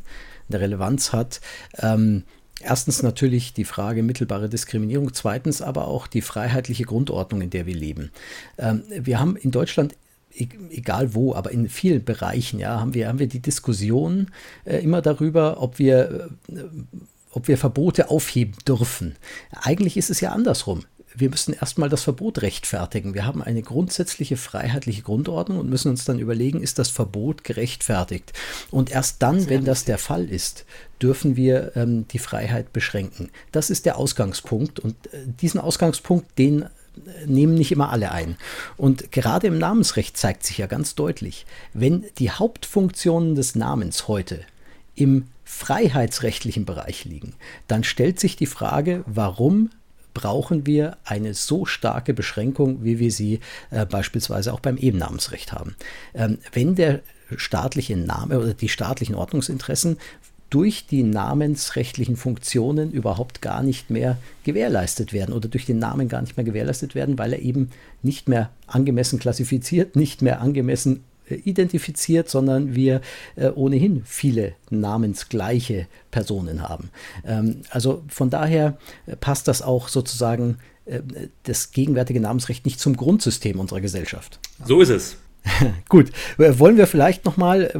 [0.52, 1.40] eine Relevanz hat.
[1.78, 2.24] Ähm,
[2.60, 7.74] erstens natürlich die Frage mittelbare Diskriminierung, zweitens aber auch die freiheitliche Grundordnung, in der wir
[7.74, 8.10] leben.
[8.58, 9.94] Ähm, wir haben in Deutschland
[10.34, 14.30] e-, egal wo, aber in vielen Bereichen, ja, haben wir, haben wir die Diskussion
[14.64, 16.54] äh, immer darüber, ob wir, äh,
[17.32, 19.16] ob wir Verbote aufheben dürfen.
[19.52, 20.84] Eigentlich ist es ja andersrum
[21.14, 23.14] wir müssen erstmal das Verbot rechtfertigen.
[23.14, 28.32] Wir haben eine grundsätzliche freiheitliche Grundordnung und müssen uns dann überlegen, ist das Verbot gerechtfertigt?
[28.70, 30.64] Und erst dann, wenn das der Fall ist,
[31.00, 33.30] dürfen wir ähm, die Freiheit beschränken.
[33.50, 36.68] Das ist der Ausgangspunkt und äh, diesen Ausgangspunkt, den äh,
[37.26, 38.36] nehmen nicht immer alle ein.
[38.76, 44.40] Und gerade im Namensrecht zeigt sich ja ganz deutlich, wenn die Hauptfunktionen des Namens heute
[44.94, 47.34] im freiheitsrechtlichen Bereich liegen,
[47.68, 49.70] dann stellt sich die Frage, warum
[50.14, 53.40] brauchen wir eine so starke Beschränkung, wie wir sie
[53.70, 55.76] äh, beispielsweise auch beim Ebennamensrecht haben.
[56.14, 57.00] Ähm, wenn der
[57.36, 59.96] staatliche Name oder die staatlichen Ordnungsinteressen
[60.50, 66.20] durch die namensrechtlichen Funktionen überhaupt gar nicht mehr gewährleistet werden oder durch den Namen gar
[66.20, 67.70] nicht mehr gewährleistet werden, weil er eben
[68.02, 71.04] nicht mehr angemessen klassifiziert, nicht mehr angemessen
[71.34, 73.00] identifiziert, sondern wir
[73.36, 76.90] äh, ohnehin viele namensgleiche Personen haben.
[77.26, 80.58] Ähm, also von daher äh, passt das auch sozusagen
[81.44, 84.40] das gegenwärtige Namensrecht nicht zum Grundsystem unserer Gesellschaft.
[84.64, 85.16] So ist es.
[85.88, 87.72] Gut, wollen wir vielleicht nochmal,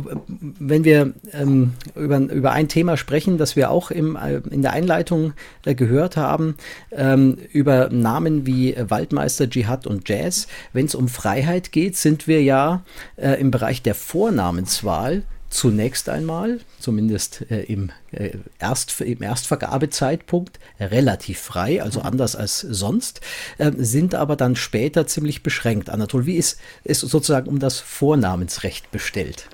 [0.58, 4.72] wenn wir ähm, über, über ein Thema sprechen, das wir auch im, äh, in der
[4.72, 5.32] Einleitung
[5.64, 6.56] äh, gehört haben,
[6.90, 10.48] ähm, über Namen wie Waldmeister, Dschihad und Jazz.
[10.72, 12.82] Wenn es um Freiheit geht, sind wir ja
[13.16, 15.22] äh, im Bereich der Vornamenswahl
[15.52, 22.06] zunächst einmal, zumindest äh, im, äh, Erst, im Erstvergabezeitpunkt, relativ frei, also mhm.
[22.06, 23.20] anders als sonst,
[23.58, 25.90] äh, sind aber dann später ziemlich beschränkt.
[25.90, 29.48] Anatol, wie ist es sozusagen um das Vornamensrecht bestellt?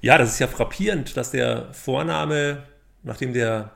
[0.00, 2.64] Ja, das ist ja frappierend, dass der Vorname,
[3.02, 3.72] nachdem der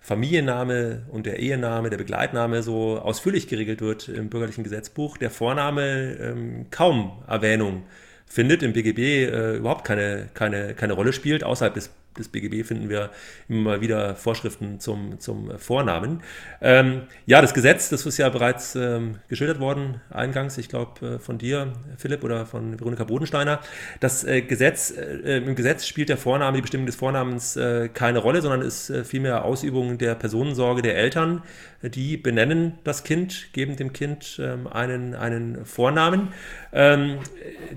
[0.00, 6.16] Familienname und der Ehename, der Begleitname so ausführlich geregelt wird im bürgerlichen Gesetzbuch, der Vorname
[6.20, 7.84] ähm, kaum Erwähnung
[8.26, 12.88] findet, im BGB äh, überhaupt keine, keine, keine Rolle spielt, außerhalb des des BGB finden
[12.88, 13.10] wir
[13.48, 16.22] immer wieder Vorschriften zum, zum Vornamen.
[16.60, 21.18] Ähm, ja, das Gesetz, das ist ja bereits ähm, geschildert worden, eingangs, ich glaube, äh,
[21.18, 23.60] von dir, Philipp, oder von Veronika Bodensteiner.
[24.00, 28.18] Das äh, Gesetz, äh, im Gesetz spielt der Vorname, die Bestimmung des Vornamens äh, keine
[28.18, 31.42] Rolle, sondern ist äh, vielmehr Ausübung der Personensorge der Eltern.
[31.82, 36.28] Die benennen das Kind, geben dem Kind ähm, einen, einen Vornamen.
[36.72, 37.18] Ähm,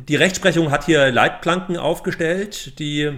[0.08, 3.12] die Rechtsprechung hat hier Leitplanken aufgestellt, die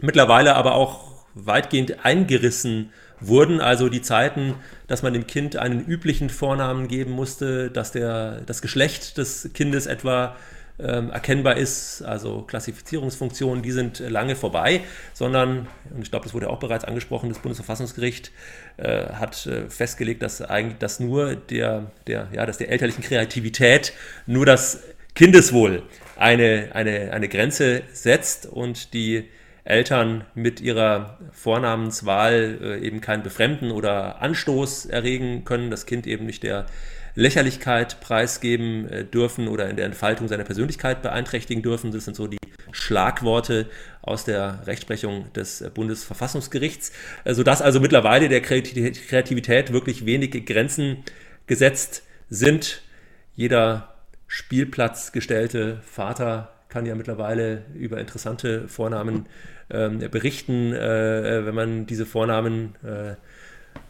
[0.00, 3.60] mittlerweile aber auch weitgehend eingerissen wurden.
[3.60, 4.54] Also die Zeiten,
[4.86, 9.86] dass man dem Kind einen üblichen Vornamen geben musste, dass der, das Geschlecht des Kindes
[9.86, 10.36] etwa
[10.78, 14.80] ähm, erkennbar ist, also Klassifizierungsfunktionen, die sind lange vorbei,
[15.12, 18.32] sondern, und ich glaube, das wurde auch bereits angesprochen, das Bundesverfassungsgericht
[18.78, 23.92] äh, hat äh, festgelegt, dass eigentlich, dass nur der, der, ja, dass der elterlichen Kreativität
[24.26, 24.82] nur das
[25.14, 25.82] Kindeswohl
[26.16, 29.28] eine, eine, eine Grenze setzt und die
[29.64, 36.26] Eltern mit ihrer Vornamenswahl äh, eben keinen Befremden oder Anstoß erregen können, das Kind eben
[36.26, 36.66] nicht der
[37.14, 41.92] Lächerlichkeit preisgeben äh, dürfen oder in der Entfaltung seiner Persönlichkeit beeinträchtigen dürfen.
[41.92, 42.38] Das sind so die
[42.72, 43.68] Schlagworte
[44.00, 46.92] aus der Rechtsprechung des Bundesverfassungsgerichts,
[47.24, 51.04] äh, sodass also mittlerweile der Kreativität wirklich wenige Grenzen
[51.46, 52.82] gesetzt sind.
[53.36, 53.94] Jeder
[54.26, 59.26] spielplatzgestellte Vater kann ja mittlerweile über interessante Vornamen
[59.72, 63.14] ähm, berichten, äh, äh, wenn man diese Vornamen äh,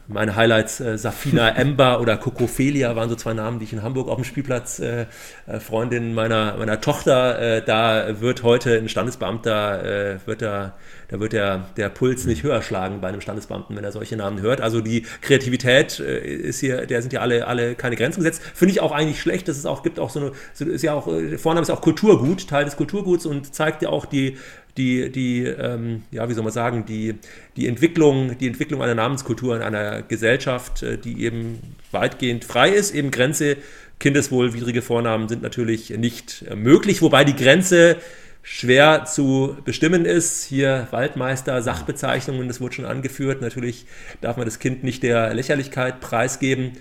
[0.07, 4.09] meine Highlights äh, Safina Ember oder Kokophelia waren so zwei Namen, die ich in Hamburg
[4.09, 5.05] auf dem Spielplatz äh,
[5.47, 10.73] äh, Freundin meiner, meiner Tochter, da wird heute ein Standesbeamter, wird da,
[11.07, 14.41] da wird der, der Puls nicht höher schlagen bei einem Standesbeamten, wenn er solche Namen
[14.41, 14.61] hört.
[14.61, 18.41] Also die Kreativität ist hier, der sind ja alle, alle keine Grenzen gesetzt.
[18.53, 20.93] Finde ich auch eigentlich schlecht, dass es auch gibt auch so eine, so ist ja
[20.93, 21.07] auch,
[21.37, 24.37] Vorname ist auch Kulturgut, Teil des Kulturguts und zeigt ja auch die
[24.77, 27.15] die, die ähm, ja, wie soll man sagen, die,
[27.55, 31.59] die, Entwicklung, die Entwicklung einer Namenskultur in einer Gesellschaft, äh, die eben
[31.91, 33.57] weitgehend frei ist, eben Grenze,
[33.99, 37.97] kindeswohlwidrige Vornamen sind natürlich nicht äh, möglich, wobei die Grenze
[38.41, 40.43] schwer zu bestimmen ist.
[40.43, 43.41] Hier Waldmeister, Sachbezeichnungen, das wurde schon angeführt.
[43.41, 43.85] Natürlich
[44.21, 46.73] darf man das Kind nicht der Lächerlichkeit preisgeben.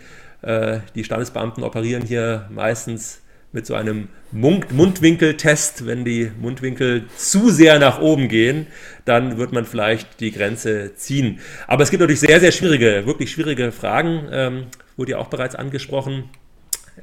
[0.42, 3.21] Äh, die Standesbeamten operieren hier meistens
[3.52, 5.86] mit so einem Mundwinkeltest.
[5.86, 8.66] Wenn die Mundwinkel zu sehr nach oben gehen,
[9.04, 11.40] dann wird man vielleicht die Grenze ziehen.
[11.66, 14.28] Aber es gibt natürlich sehr, sehr schwierige, wirklich schwierige Fragen.
[14.30, 16.30] Ähm, wurde ja auch bereits angesprochen.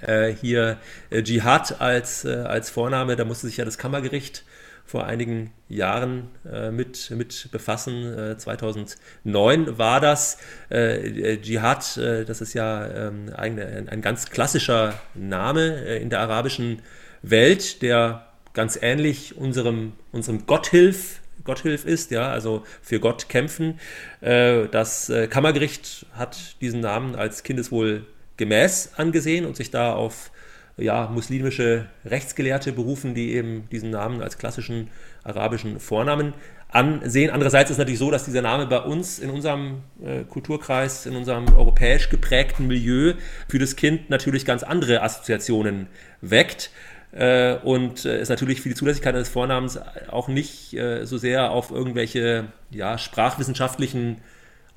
[0.02, 0.78] Äh, hier
[1.10, 4.44] äh, Dschihad als, äh, als Vorname, da musste sich ja das Kammergericht
[4.90, 8.12] vor einigen Jahren äh, mit, mit befassen.
[8.12, 10.40] Äh, 2009 war das.
[10.70, 16.22] Äh, Dschihad, äh, das ist ja ähm, ein, ein, ganz klassischer Name äh, in der
[16.22, 16.82] arabischen
[17.22, 23.80] Welt, der ganz ähnlich unserem, unserem Gotthilf Gotthilf ist, ja, also für Gott kämpfen.
[24.22, 28.06] Äh, das Kammergericht hat diesen Namen als Kindeswohl
[28.38, 30.32] gemäß angesehen und sich da auf
[30.80, 34.90] ja, muslimische Rechtsgelehrte berufen, die eben diesen Namen als klassischen
[35.24, 36.34] arabischen Vornamen
[36.70, 37.32] ansehen.
[37.32, 41.16] Andererseits ist es natürlich so, dass dieser Name bei uns in unserem äh, Kulturkreis, in
[41.16, 43.14] unserem europäisch geprägten Milieu
[43.48, 45.88] für das Kind natürlich ganz andere Assoziationen
[46.22, 46.72] weckt.
[47.12, 49.80] Äh, und äh, natürlich für die Zulässigkeit eines Vornamens
[50.12, 54.18] auch nicht äh, so sehr auf irgendwelche ja, sprachwissenschaftlichen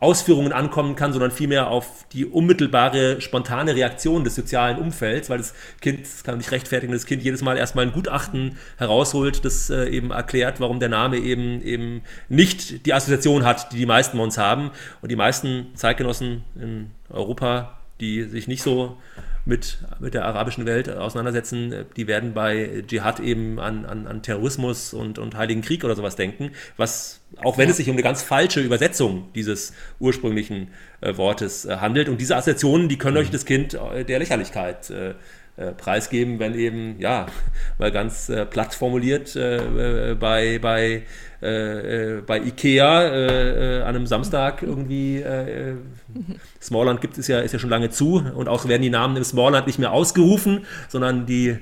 [0.03, 5.55] Ausführungen ankommen kann, sondern vielmehr auf die unmittelbare, spontane Reaktion des sozialen Umfelds, weil das
[5.81, 9.89] Kind, das kann nicht rechtfertigen, das Kind jedes Mal erstmal ein Gutachten herausholt, das äh,
[9.89, 14.25] eben erklärt, warum der Name eben, eben nicht die Assoziation hat, die die meisten von
[14.25, 14.73] uns haben.
[15.03, 18.97] Und die meisten Zeitgenossen in Europa, die sich nicht so
[19.45, 24.95] mit, mit der arabischen Welt auseinandersetzen, die werden bei Dschihad eben an, an, an Terrorismus
[24.95, 28.23] und, und Heiligen Krieg oder sowas denken, was, auch wenn es sich um eine ganz
[28.23, 30.69] falsche Übersetzung dieses ursprünglichen
[31.01, 32.09] äh, Wortes äh, handelt.
[32.09, 33.23] Und diese Assoziationen, die können mhm.
[33.23, 35.15] euch das Kind äh, der Lächerlichkeit äh,
[35.57, 37.27] äh, preisgeben, wenn eben, ja,
[37.79, 41.03] mal ganz äh, platt formuliert, äh, äh bei, bei,
[41.43, 45.23] äh, bei Ikea an einem Samstag irgendwie,
[46.61, 49.25] Smallland gibt es ja, ist ja schon lange zu und auch werden die Namen im
[49.25, 51.59] Smallland nicht mehr ausgerufen, sondern die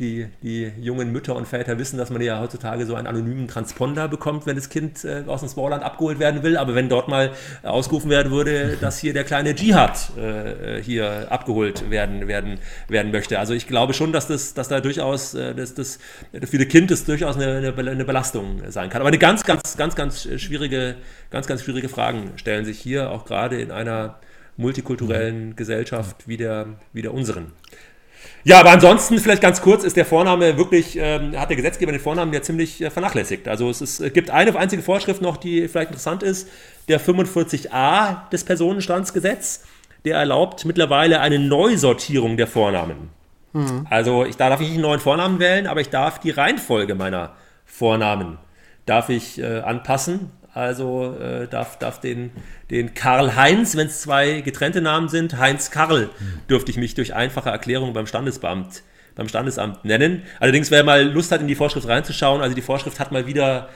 [0.00, 4.08] die, die jungen Mütter und Väter wissen, dass man ja heutzutage so einen anonymen Transponder
[4.08, 6.56] bekommt, wenn das Kind äh, aus dem Spauerland abgeholt werden will.
[6.56, 7.30] Aber wenn dort mal
[7.62, 13.38] ausgerufen werden würde, dass hier der kleine Dschihad äh, hier abgeholt werden, werden, werden möchte.
[13.38, 15.98] Also ich glaube schon, dass, das, dass da durchaus äh, das, das
[16.32, 19.02] für das Kind das durchaus eine, eine Belastung sein kann.
[19.02, 20.96] Aber eine ganz, ganz, ganz, ganz schwierige,
[21.30, 24.18] ganz, ganz schwierige Fragen stellen sich hier auch gerade in einer
[24.56, 27.52] multikulturellen Gesellschaft wie der, wie der unseren.
[28.44, 32.00] Ja, aber ansonsten vielleicht ganz kurz ist der Vorname wirklich, ähm, hat der Gesetzgeber den
[32.00, 33.48] Vornamen ja ziemlich äh, vernachlässigt.
[33.48, 36.48] Also es, ist, es gibt eine einzige Vorschrift noch, die vielleicht interessant ist,
[36.88, 39.64] der 45a des Personenstandsgesetz,
[40.04, 43.10] der erlaubt mittlerweile eine Neusortierung der Vornamen.
[43.52, 43.86] Mhm.
[43.90, 46.94] Also ich, da darf ich nicht einen neuen Vornamen wählen, aber ich darf die Reihenfolge
[46.94, 47.34] meiner
[47.66, 48.38] Vornamen
[48.86, 52.30] darf ich äh, anpassen also äh, darf, darf den,
[52.70, 56.10] den Karl Heinz, wenn es zwei getrennte Namen sind, Heinz Karl,
[56.48, 58.82] dürfte ich mich durch einfache Erklärung beim Standesbeamt,
[59.16, 60.22] beim Standesamt nennen.
[60.38, 63.70] Allerdings, wer mal Lust hat, in die Vorschrift reinzuschauen, also die Vorschrift hat mal wieder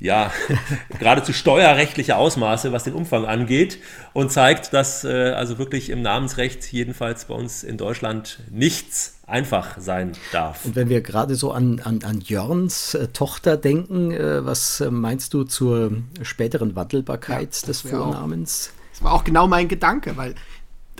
[0.00, 0.30] ja,
[0.98, 3.78] geradezu steuerrechtliche Ausmaße, was den Umfang angeht
[4.12, 9.78] und zeigt, dass äh, also wirklich im Namensrecht jedenfalls bei uns in Deutschland nichts einfach
[9.78, 10.64] sein darf.
[10.64, 14.90] Und wenn wir gerade so an, an, an Jörns äh, Tochter denken, äh, was äh,
[14.90, 15.92] meinst du zur
[16.22, 18.70] späteren Wandelbarkeit ja, des Vornamens?
[18.70, 20.34] Auch, das war auch genau mein Gedanke, weil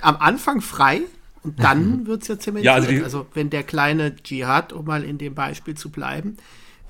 [0.03, 1.03] am Anfang frei
[1.43, 2.65] und dann wird es ja zementiert.
[2.65, 6.37] Ja, also, also wenn der kleine Dschihad, um mal in dem Beispiel zu bleiben,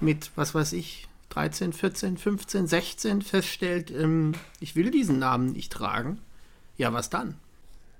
[0.01, 1.08] mit, was weiß ich,
[1.39, 6.19] 13, 14, 15, 16 feststellt, ähm, ich will diesen Namen nicht tragen,
[6.77, 7.37] ja, was dann?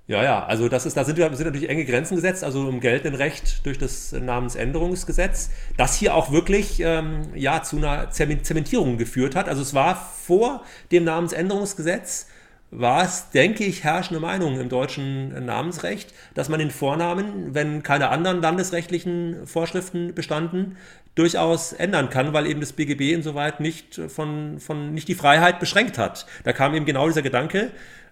[0.07, 3.15] Ja, ja, also das ist, da sind, sind natürlich enge Grenzen gesetzt, also im geltenden
[3.15, 9.47] Recht durch das Namensänderungsgesetz, das hier auch wirklich ähm, ja, zu einer Zementierung geführt hat.
[9.47, 10.61] Also es war vor
[10.91, 12.27] dem Namensänderungsgesetz,
[12.71, 18.09] war es, denke ich, herrschende Meinung im deutschen Namensrecht, dass man den Vornamen, wenn keine
[18.09, 20.77] anderen landesrechtlichen Vorschriften bestanden,
[21.15, 25.97] durchaus ändern kann, weil eben das BGB insoweit nicht von, von nicht die Freiheit beschränkt
[25.97, 26.25] hat.
[26.43, 27.71] Da kam eben genau dieser Gedanke,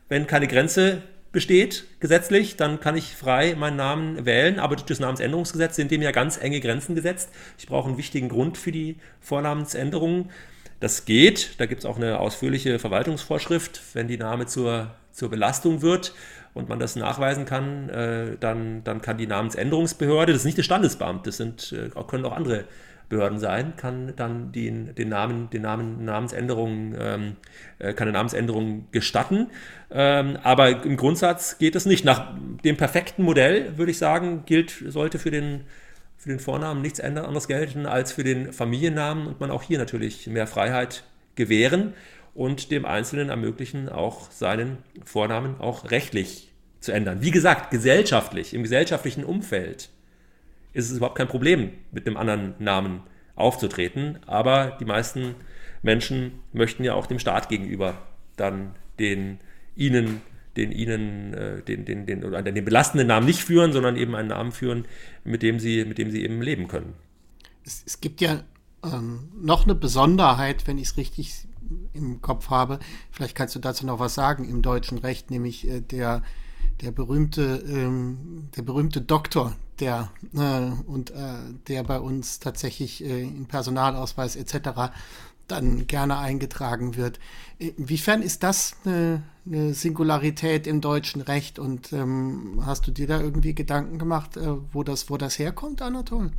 [0.09, 4.99] wenn keine Grenze besteht gesetzlich, dann kann ich frei meinen Namen wählen, aber durch das
[4.99, 7.29] Namensänderungsgesetz sind dem ja ganz enge Grenzen gesetzt.
[7.57, 10.29] Ich brauche einen wichtigen Grund für die Vornamensänderung.
[10.79, 15.81] Das geht, da gibt es auch eine ausführliche Verwaltungsvorschrift, wenn die Name zur, zur Belastung
[15.81, 16.13] wird
[16.57, 20.65] und man das nachweisen kann, äh, dann, dann kann die Namensänderungsbehörde, das ist nicht das
[20.65, 22.65] Standesbeamt, das sind, äh, können auch andere
[23.09, 27.35] Behörden sein, kann dann den, den Namen, den Namen, Namensänderung, ähm,
[27.79, 29.47] äh, kann eine Namenänderung gestatten.
[29.89, 32.03] Ähm, aber im Grundsatz geht es nicht.
[32.03, 32.33] Nach
[32.65, 35.61] dem perfekten Modell, würde ich sagen, gilt, sollte für den,
[36.17, 40.27] für den Vornamen nichts anderes gelten als für den Familiennamen und man auch hier natürlich
[40.27, 41.03] mehr Freiheit
[41.35, 41.93] gewähren
[42.35, 46.46] und dem Einzelnen ermöglichen, auch seinen Vornamen auch rechtlich
[46.87, 47.21] zu ändern.
[47.21, 49.89] Wie gesagt, gesellschaftlich, im gesellschaftlichen Umfeld
[50.73, 53.01] ist es überhaupt kein Problem, mit einem anderen Namen
[53.35, 54.19] aufzutreten.
[54.25, 55.35] Aber die meisten
[55.81, 57.97] Menschen möchten ja auch dem Staat gegenüber
[58.37, 59.39] dann den
[59.75, 60.21] ihnen,
[60.55, 64.29] den ihnen, äh, den, den, den, oder den belastenden Namen nicht führen, sondern eben einen
[64.29, 64.85] Namen führen,
[65.23, 66.93] mit dem sie, mit dem sie eben leben können.
[67.65, 68.43] Es, es gibt ja
[68.83, 71.47] ähm, noch eine Besonderheit, wenn ich es richtig
[71.93, 72.79] im Kopf habe.
[73.11, 76.23] Vielleicht kannst du dazu noch was sagen im deutschen Recht, nämlich äh, der,
[76.81, 81.33] der berühmte, ähm, der berühmte Doktor, der äh, und äh,
[81.67, 84.91] der bei uns tatsächlich äh, in Personalausweis etc.
[85.47, 87.19] dann gerne eingetragen wird.
[87.57, 93.19] Inwiefern ist das eine, eine Singularität im deutschen Recht und ähm, hast du dir da
[93.19, 96.31] irgendwie Gedanken gemacht, äh, wo, das, wo das herkommt, Anatol?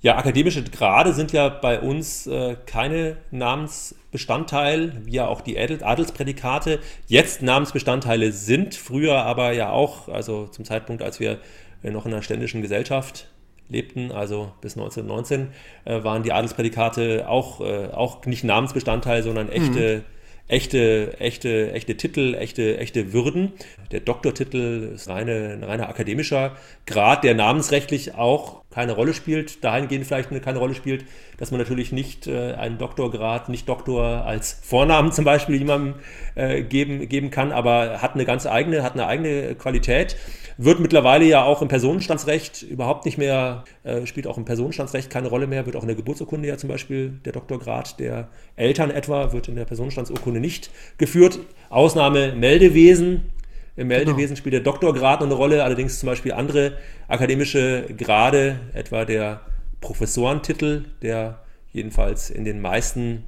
[0.00, 5.82] Ja, akademische Grade sind ja bei uns äh, keine Namensbestandteil, wie ja auch die Adel
[5.82, 6.78] Adelsprädikate
[7.08, 11.38] jetzt Namensbestandteile sind, früher aber ja auch, also zum Zeitpunkt, als wir
[11.82, 13.28] äh, noch in einer ständischen Gesellschaft
[13.68, 15.48] lebten, also bis 1919,
[15.84, 20.02] äh, waren die Adelsprädikate auch, äh, auch nicht Namensbestandteil, sondern echte, mhm.
[20.46, 23.52] echte, echte, echte Titel, echte, echte Würden.
[23.90, 30.06] Der Doktortitel ist reine, ein reiner akademischer Grad, der namensrechtlich auch keine Rolle spielt, dahingehend
[30.06, 31.04] vielleicht keine Rolle spielt,
[31.36, 35.94] dass man natürlich nicht äh, einen Doktorgrad, nicht Doktor als Vornamen zum Beispiel jemandem
[36.36, 40.14] äh, geben, geben kann, aber hat eine ganz eigene, hat eine eigene Qualität
[40.58, 45.28] wird mittlerweile ja auch im Personenstandsrecht überhaupt nicht mehr, äh, spielt auch im Personenstandsrecht keine
[45.28, 49.32] Rolle mehr, wird auch in der Geburtsurkunde ja zum Beispiel der Doktorgrad der Eltern etwa,
[49.32, 51.38] wird in der Personenstandsurkunde nicht geführt.
[51.70, 53.30] Ausnahme Meldewesen.
[53.78, 53.88] Im.
[53.88, 54.36] Meldewesen genau.
[54.36, 56.76] spielt der Doktorgrad eine Rolle, allerdings zum Beispiel andere
[57.06, 59.40] akademische Grade, etwa der
[59.80, 61.40] Professorentitel, der
[61.72, 63.24] jedenfalls in den meisten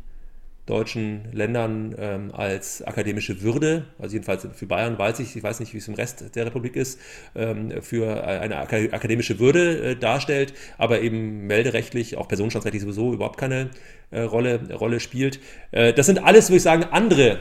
[0.67, 5.75] deutschen Ländern ähm, als akademische Würde, also jedenfalls für Bayern weiß ich, ich weiß nicht,
[5.75, 7.01] wie es im Rest der Republik ist,
[7.35, 13.71] ähm, für eine akademische Würde äh, darstellt, aber eben melderechtlich, auch personenstandsrechtlich sowieso überhaupt keine
[14.13, 15.41] äh, Rolle, Rolle spielt.
[15.73, 17.41] Äh, das sind alles, würde ich sagen, andere,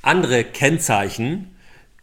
[0.00, 1.54] andere Kennzeichen,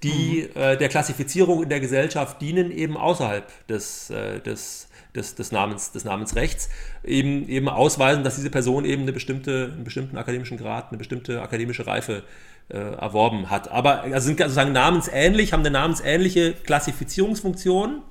[0.03, 0.61] die mhm.
[0.61, 5.91] äh, der Klassifizierung in der Gesellschaft dienen, eben außerhalb des, äh, des des, des, Namens,
[5.91, 6.69] des Namensrechts
[7.03, 11.41] eben, eben ausweisen, dass diese Person eben eine bestimmte, einen bestimmten akademischen Grad, eine bestimmte
[11.41, 12.23] akademische Reife
[12.69, 13.71] äh, erworben hat.
[13.71, 18.01] Aber also sind sozusagen namensähnlich, haben eine namensähnliche Klassifizierungsfunktion,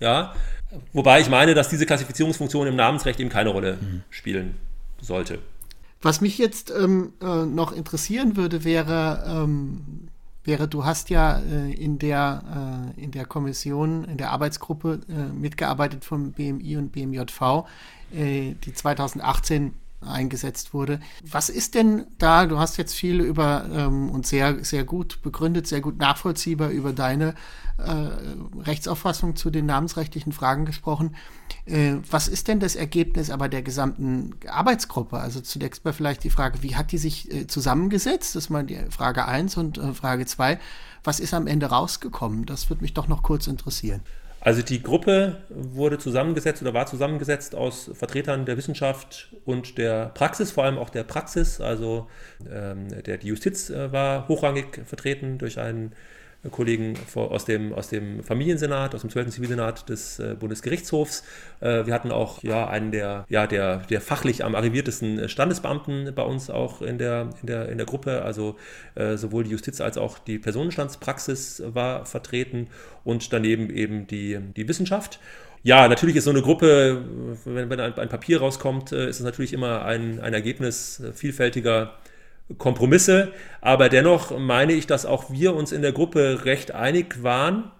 [0.00, 0.34] ja,
[0.92, 4.02] wobei ich meine, dass diese Klassifizierungsfunktion im Namensrecht eben keine Rolle mhm.
[4.10, 4.56] spielen
[5.00, 5.38] sollte.
[6.00, 10.08] Was mich jetzt ähm, äh, noch interessieren würde, wäre, ähm,
[10.48, 15.32] wäre, du hast ja äh, in, der, äh, in der Kommission, in der Arbeitsgruppe äh,
[15.32, 17.66] mitgearbeitet vom BMI und BMJV,
[18.12, 21.00] äh, die 2018 eingesetzt wurde.
[21.28, 25.66] Was ist denn da, du hast jetzt viel über ähm, und sehr, sehr gut begründet,
[25.66, 27.34] sehr gut nachvollziehbar über deine
[27.78, 31.16] äh, Rechtsauffassung zu den namensrechtlichen Fragen gesprochen.
[31.68, 35.18] Äh, was ist denn das Ergebnis aber der gesamten Arbeitsgruppe?
[35.18, 38.34] Also zunächst mal vielleicht die Frage, wie hat die sich äh, zusammengesetzt?
[38.34, 40.58] Das ist mal die Frage 1 und äh, Frage 2.
[41.04, 42.46] Was ist am Ende rausgekommen?
[42.46, 44.00] Das würde mich doch noch kurz interessieren.
[44.40, 50.52] Also die Gruppe wurde zusammengesetzt oder war zusammengesetzt aus Vertretern der Wissenschaft und der Praxis,
[50.52, 51.60] vor allem auch der Praxis.
[51.60, 52.06] Also
[52.48, 55.92] ähm, der, die Justiz äh, war hochrangig vertreten durch einen
[56.50, 59.30] Kollegen aus dem, aus dem Familiensenat, aus dem 12.
[59.30, 61.24] Zivilsenat des äh, Bundesgerichtshofs.
[61.60, 66.22] Äh, wir hatten auch ja, einen der, ja, der, der fachlich am arriviertesten Standesbeamten bei
[66.22, 68.22] uns auch in der, in der, in der Gruppe.
[68.22, 68.56] Also
[68.94, 72.68] äh, sowohl die Justiz als auch die Personenstandspraxis war vertreten
[73.02, 75.18] und daneben eben die, die Wissenschaft.
[75.64, 77.04] Ja, natürlich ist so eine Gruppe,
[77.44, 81.94] wenn, wenn ein, ein Papier rauskommt, ist es natürlich immer ein, ein Ergebnis vielfältiger
[82.56, 87.70] Kompromisse, aber dennoch meine ich, dass auch wir uns in der Gruppe recht einig waren,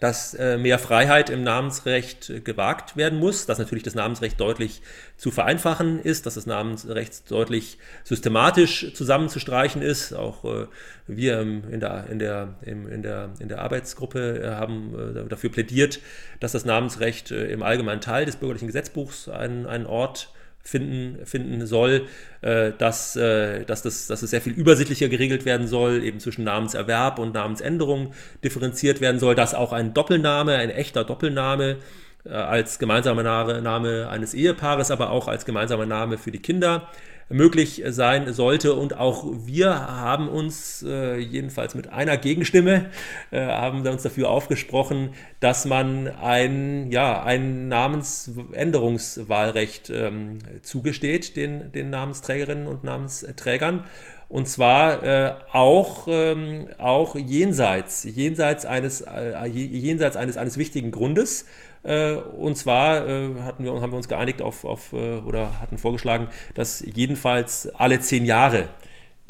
[0.00, 4.80] dass äh, mehr Freiheit im Namensrecht gewagt werden muss, dass natürlich das Namensrecht deutlich
[5.18, 10.14] zu vereinfachen ist, dass das Namensrecht deutlich systematisch zusammenzustreichen ist.
[10.14, 10.66] Auch äh,
[11.06, 16.00] wir in der, in, der, in, der, in der Arbeitsgruppe äh, haben dafür plädiert,
[16.40, 20.32] dass das Namensrecht im allgemeinen Teil des bürgerlichen Gesetzbuchs einen, einen Ort
[20.70, 22.06] finden, finden soll,
[22.42, 26.44] äh, dass, äh, dass, das, dass es sehr viel übersichtlicher geregelt werden soll, eben zwischen
[26.44, 28.12] Namenserwerb und Namensänderung
[28.44, 31.78] differenziert werden soll, dass auch ein Doppelname, ein echter Doppelname
[32.24, 36.88] äh, als gemeinsamer Name eines Ehepaares, aber auch als gemeinsamer Name für die Kinder
[37.30, 38.74] möglich sein sollte.
[38.74, 42.90] Und auch wir haben uns, äh, jedenfalls mit einer Gegenstimme,
[43.30, 51.90] äh, haben uns dafür aufgesprochen, dass man ein, ja, ein Namensänderungswahlrecht ähm, zugesteht, den, den
[51.90, 53.84] Namensträgerinnen und Namensträgern.
[54.28, 61.46] Und zwar äh, auch, ähm, auch jenseits, jenseits, eines, äh, jenseits eines, eines wichtigen Grundes,
[61.82, 66.28] und zwar äh, hatten wir, haben wir uns geeinigt auf, auf äh, oder hatten vorgeschlagen,
[66.54, 68.68] dass jedenfalls alle zehn Jahre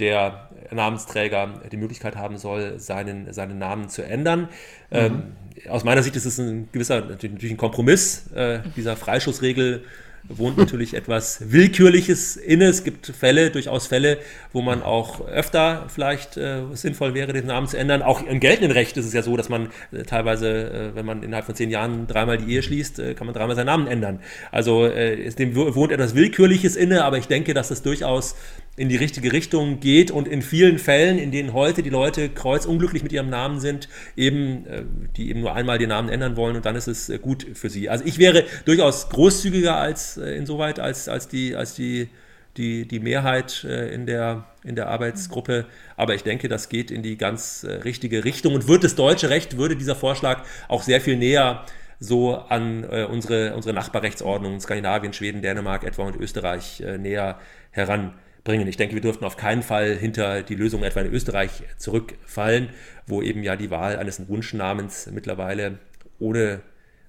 [0.01, 4.41] der Namensträger die Möglichkeit haben soll, seinen, seinen Namen zu ändern.
[4.41, 4.47] Mhm.
[4.91, 5.23] Ähm,
[5.69, 9.85] aus meiner Sicht ist es ein gewisser, natürlich ein Kompromiss äh, dieser Freischussregel
[10.29, 12.67] wohnt natürlich etwas Willkürliches inne.
[12.67, 14.19] Es gibt Fälle, durchaus Fälle,
[14.53, 18.03] wo man auch öfter vielleicht äh, sinnvoll wäre, den Namen zu ändern.
[18.03, 21.23] Auch im geltenden Recht ist es ja so, dass man äh, teilweise, äh, wenn man
[21.23, 24.21] innerhalb von zehn Jahren dreimal die Ehe schließt, äh, kann man dreimal seinen Namen ändern.
[24.51, 28.37] Also äh, dem wohnt etwas Willkürliches inne, aber ich denke, dass das durchaus
[28.81, 33.03] in die richtige Richtung geht und in vielen Fällen, in denen heute die Leute kreuzunglücklich
[33.03, 34.85] mit ihrem Namen sind, eben, äh,
[35.19, 37.91] die eben nur einmal den Namen ändern wollen und dann ist es gut für sie.
[37.91, 42.09] Also ich wäre durchaus großzügiger als äh, insoweit als, als die, als die,
[42.57, 45.67] die, die Mehrheit äh, in, der, in der Arbeitsgruppe.
[45.99, 49.29] Aber ich denke, das geht in die ganz äh, richtige Richtung und wird das deutsche
[49.29, 51.67] Recht, würde dieser Vorschlag auch sehr viel näher
[51.99, 57.39] so an äh, unsere, unsere Nachbarrechtsordnungen, Skandinavien, Schweden, Dänemark etwa und Österreich äh, näher
[58.45, 58.69] heranbringen.
[58.69, 62.71] Ich denke, wir dürften auf keinen Fall hinter die Lösung etwa in Österreich zurückfallen,
[63.07, 65.79] wo eben ja die Wahl eines Wunschnamens mittlerweile
[66.19, 66.61] ohne,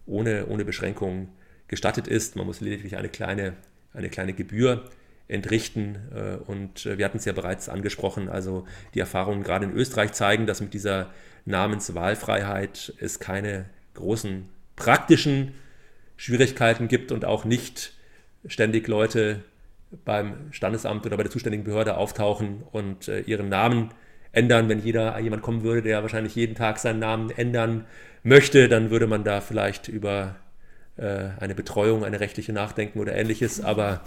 [0.06, 1.30] ohne, ohne Beschränkungen
[1.68, 2.36] gestattet ist.
[2.36, 3.54] Man muss lediglich eine kleine,
[3.94, 4.84] eine kleine Gebühr
[5.28, 5.98] entrichten.
[6.14, 10.12] Äh, und äh, wir hatten es ja bereits angesprochen, also die Erfahrungen gerade in Österreich
[10.12, 11.12] zeigen, dass mit dieser
[11.46, 15.54] Namenswahlfreiheit es keine großen praktischen
[16.18, 17.94] Schwierigkeiten gibt und auch nicht
[18.46, 19.44] ständig Leute
[20.06, 23.90] beim Standesamt oder bei der zuständigen Behörde auftauchen und äh, ihren Namen
[24.32, 24.70] ändern.
[24.70, 27.86] Wenn jeder jemand kommen würde, der wahrscheinlich jeden Tag seinen Namen ändern
[28.24, 30.36] möchte, dann würde man da vielleicht über
[30.98, 34.02] äh, eine Betreuung, eine rechtliche Nachdenken oder ähnliches, aber,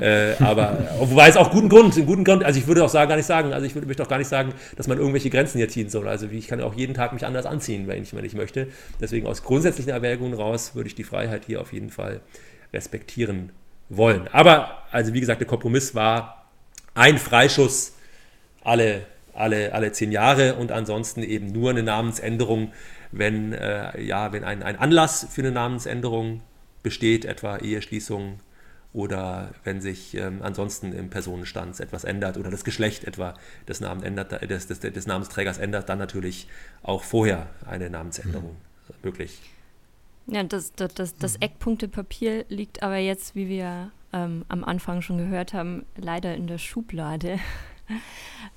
[0.00, 3.08] äh, aber wobei es auch guten Grund, einen guten Grund, also ich würde auch sagen,
[3.08, 5.58] gar nicht sagen, also ich würde möchte auch gar nicht sagen, dass man irgendwelche Grenzen
[5.58, 6.08] hier ziehen soll.
[6.08, 8.68] Also ich kann auch jeden Tag mich anders anziehen, wenn ich, wenn ich möchte.
[9.00, 12.20] Deswegen aus grundsätzlichen Erwägungen raus würde ich die Freiheit hier auf jeden Fall
[12.72, 13.52] respektieren
[13.90, 14.26] wollen.
[14.32, 16.46] Aber, also wie gesagt, der Kompromiss war
[16.94, 17.92] ein Freischuss
[18.64, 19.02] alle,
[19.34, 22.72] alle, alle zehn Jahre und ansonsten eben nur eine Namensänderung
[23.12, 26.42] wenn, äh, ja, wenn ein, ein Anlass für eine Namensänderung
[26.82, 28.40] besteht, etwa Eheschließung
[28.92, 33.34] oder wenn sich ähm, ansonsten im Personenstand etwas ändert oder das Geschlecht etwa
[33.68, 36.48] des, Namen ändert, des, des, des Namensträgers ändert, dann natürlich
[36.82, 38.94] auch vorher eine Namensänderung mhm.
[39.02, 39.40] möglich.
[40.26, 41.42] Ja, das, das, das, das mhm.
[41.42, 46.58] Eckpunktepapier liegt aber jetzt, wie wir ähm, am Anfang schon gehört haben, leider in der
[46.58, 47.38] Schublade.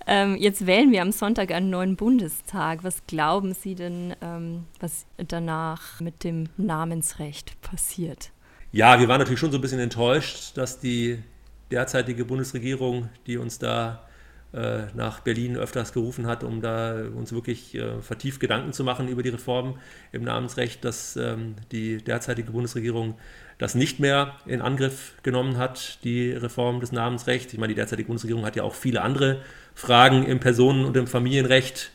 [0.05, 2.83] Ähm, jetzt wählen wir am Sonntag einen neuen Bundestag.
[2.83, 8.31] Was glauben Sie denn, ähm, was danach mit dem Namensrecht passiert?
[8.71, 11.23] Ja, wir waren natürlich schon so ein bisschen enttäuscht, dass die
[11.71, 14.05] derzeitige Bundesregierung, die uns da
[14.53, 19.23] nach Berlin öfters gerufen hat, um da uns wirklich äh, vertieft Gedanken zu machen über
[19.23, 19.79] die Reform
[20.11, 23.15] im Namensrecht, dass ähm, die derzeitige Bundesregierung
[23.57, 27.53] das nicht mehr in Angriff genommen hat, die Reform des Namensrechts.
[27.53, 29.41] Ich meine, die derzeitige Bundesregierung hat ja auch viele andere
[29.73, 31.91] Fragen im Personen- und im Familienrecht,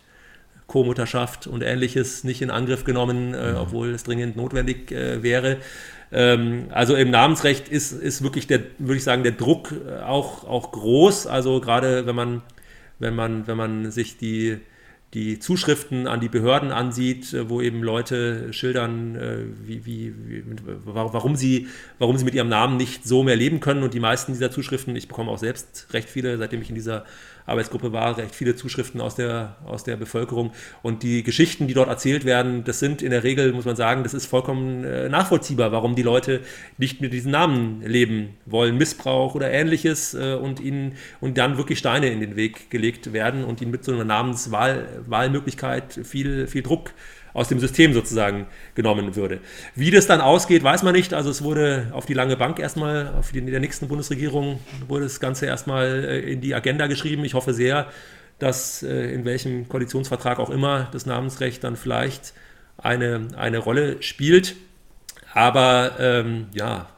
[0.66, 3.56] Co-Mutterschaft und ähnliches nicht in Angriff genommen, äh, mhm.
[3.56, 5.56] obwohl es dringend notwendig äh, wäre.
[6.10, 10.44] Ähm, also im Namensrecht ist, ist wirklich der, würde ich sagen, der Druck äh, auch,
[10.44, 11.26] auch groß.
[11.26, 12.42] Also gerade wenn man,
[12.98, 14.58] wenn man, wenn man sich die
[15.14, 20.44] die Zuschriften an die Behörden ansieht, äh, wo eben Leute schildern, äh, wie, wie, wie,
[20.84, 23.82] warum, sie, warum sie mit ihrem Namen nicht so mehr leben können.
[23.82, 27.06] Und die meisten dieser Zuschriften, ich bekomme auch selbst recht viele, seitdem ich in dieser
[27.48, 30.52] Arbeitsgruppe war, recht viele Zuschriften aus der, aus der Bevölkerung.
[30.82, 34.02] Und die Geschichten, die dort erzählt werden, das sind in der Regel, muss man sagen,
[34.02, 36.40] das ist vollkommen äh, nachvollziehbar, warum die Leute
[36.76, 38.76] nicht mit diesen Namen leben wollen.
[38.76, 43.44] Missbrauch oder ähnliches äh, und ihnen und dann wirklich Steine in den Weg gelegt werden
[43.44, 46.92] und ihnen mit so einer Namenswahlmöglichkeit viel, viel Druck
[47.38, 49.40] aus dem System sozusagen genommen würde.
[49.74, 51.14] Wie das dann ausgeht, weiß man nicht.
[51.14, 55.20] Also es wurde auf die lange Bank erstmal, auf die, der nächsten Bundesregierung wurde das
[55.20, 57.24] Ganze erstmal äh, in die Agenda geschrieben.
[57.24, 57.86] Ich hoffe sehr,
[58.38, 62.34] dass äh, in welchem Koalitionsvertrag auch immer das Namensrecht dann vielleicht
[62.76, 64.56] eine, eine Rolle spielt.
[65.32, 66.88] Aber ähm, ja,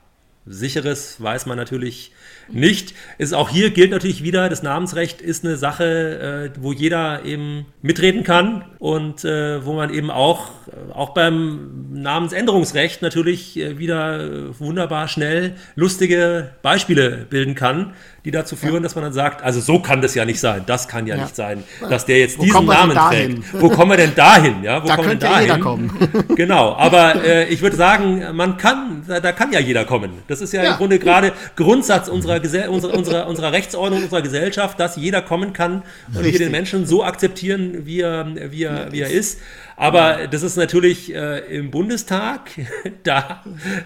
[0.50, 2.12] sicheres weiß man natürlich
[2.52, 2.94] nicht.
[3.18, 7.66] Ist auch hier gilt natürlich wieder, das Namensrecht ist eine Sache, äh, wo jeder eben
[7.82, 10.50] mitreden kann und äh, wo man eben auch,
[10.92, 17.94] auch beim Namensänderungsrecht natürlich äh, wieder wunderbar schnell lustige Beispiele bilden kann,
[18.24, 18.80] die dazu führen, ja.
[18.80, 21.22] dass man dann sagt, also so kann das ja nicht sein, das kann ja, ja.
[21.22, 23.60] nicht sein, dass der jetzt wo diesen Namen trägt.
[23.60, 24.62] Wo kommen wir denn dahin?
[24.62, 25.90] Ja, wo da könnte ja jeder kommen.
[26.36, 30.10] genau, aber äh, ich würde sagen, man kann, da, da, kann ja jeder kommen.
[30.28, 30.72] Das ist ja, ja.
[30.72, 35.82] im Grunde gerade Grundsatz unserer, unserer, unserer, unserer Rechtsordnung, unserer Gesellschaft, dass jeder kommen kann
[36.08, 36.32] und Richtig.
[36.32, 39.40] wir den Menschen so akzeptieren, wie er, wie er, wie er ist.
[39.76, 42.50] Aber das ist natürlich äh, im Bundestag,
[43.02, 43.42] da,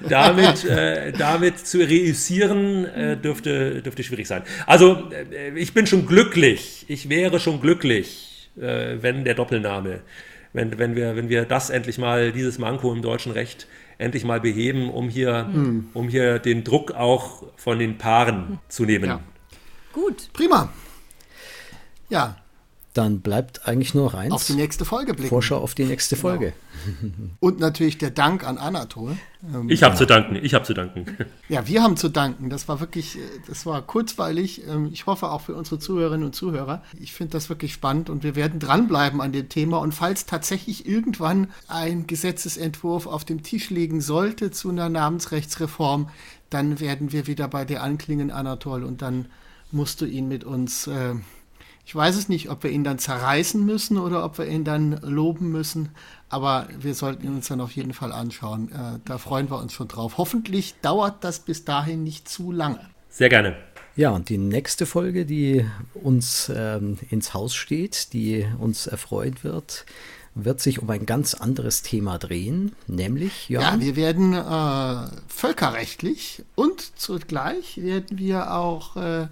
[0.09, 4.43] damit, äh, damit zu reüssieren, äh, dürfte, dürfte schwierig sein.
[4.67, 10.01] Also äh, ich bin schon glücklich, ich wäre schon glücklich, äh, wenn der Doppelname,
[10.53, 13.69] wenn, wenn, wir, wenn wir das endlich mal, dieses Manko im deutschen Recht
[13.99, 15.89] endlich mal beheben, um hier, mhm.
[15.95, 19.07] um hier den Druck auch von den Paaren zu nehmen.
[19.07, 19.21] Ja.
[19.93, 20.31] Gut.
[20.33, 20.73] Prima.
[22.09, 22.37] Ja,
[22.95, 24.33] dann bleibt eigentlich nur noch eins.
[24.33, 25.29] Auf die nächste Folge blicken.
[25.29, 26.29] Vorschau auf die nächste genau.
[26.29, 26.53] Folge.
[27.41, 29.17] Und natürlich der Dank an Anatol.
[29.53, 29.99] Ähm, ich habe ja.
[29.99, 31.05] zu danken, ich habe zu danken.
[31.49, 32.49] Ja, wir haben zu danken.
[32.49, 33.19] Das war wirklich,
[33.49, 34.67] das war kurzweilig.
[34.67, 36.83] Ähm, ich hoffe auch für unsere Zuhörerinnen und Zuhörer.
[36.99, 39.79] Ich finde das wirklich spannend und wir werden dranbleiben an dem Thema.
[39.79, 46.09] Und falls tatsächlich irgendwann ein Gesetzesentwurf auf dem Tisch liegen sollte zu einer Namensrechtsreform,
[46.49, 49.27] dann werden wir wieder bei dir anklingen, Anatol, und dann
[49.73, 51.15] musst du ihn mit uns äh,
[51.87, 54.99] ich weiß es nicht, ob wir ihn dann zerreißen müssen oder ob wir ihn dann
[55.03, 55.91] loben müssen,
[56.29, 58.73] aber wir sollten ihn uns dann auf jeden Fall anschauen.
[58.73, 60.17] Äh, da freuen wir uns schon drauf.
[60.17, 62.81] Hoffentlich dauert das bis dahin nicht zu lange.
[63.11, 63.57] Sehr gerne.
[63.97, 65.65] Ja, und die nächste Folge, die
[65.95, 69.85] uns ähm, ins Haus steht, die uns erfreut wird,
[70.35, 73.61] wird sich um ein ganz anderes Thema drehen, nämlich ja.
[73.61, 79.29] Ja, wir werden äh, völkerrechtlich und zugleich werden wir auch äh,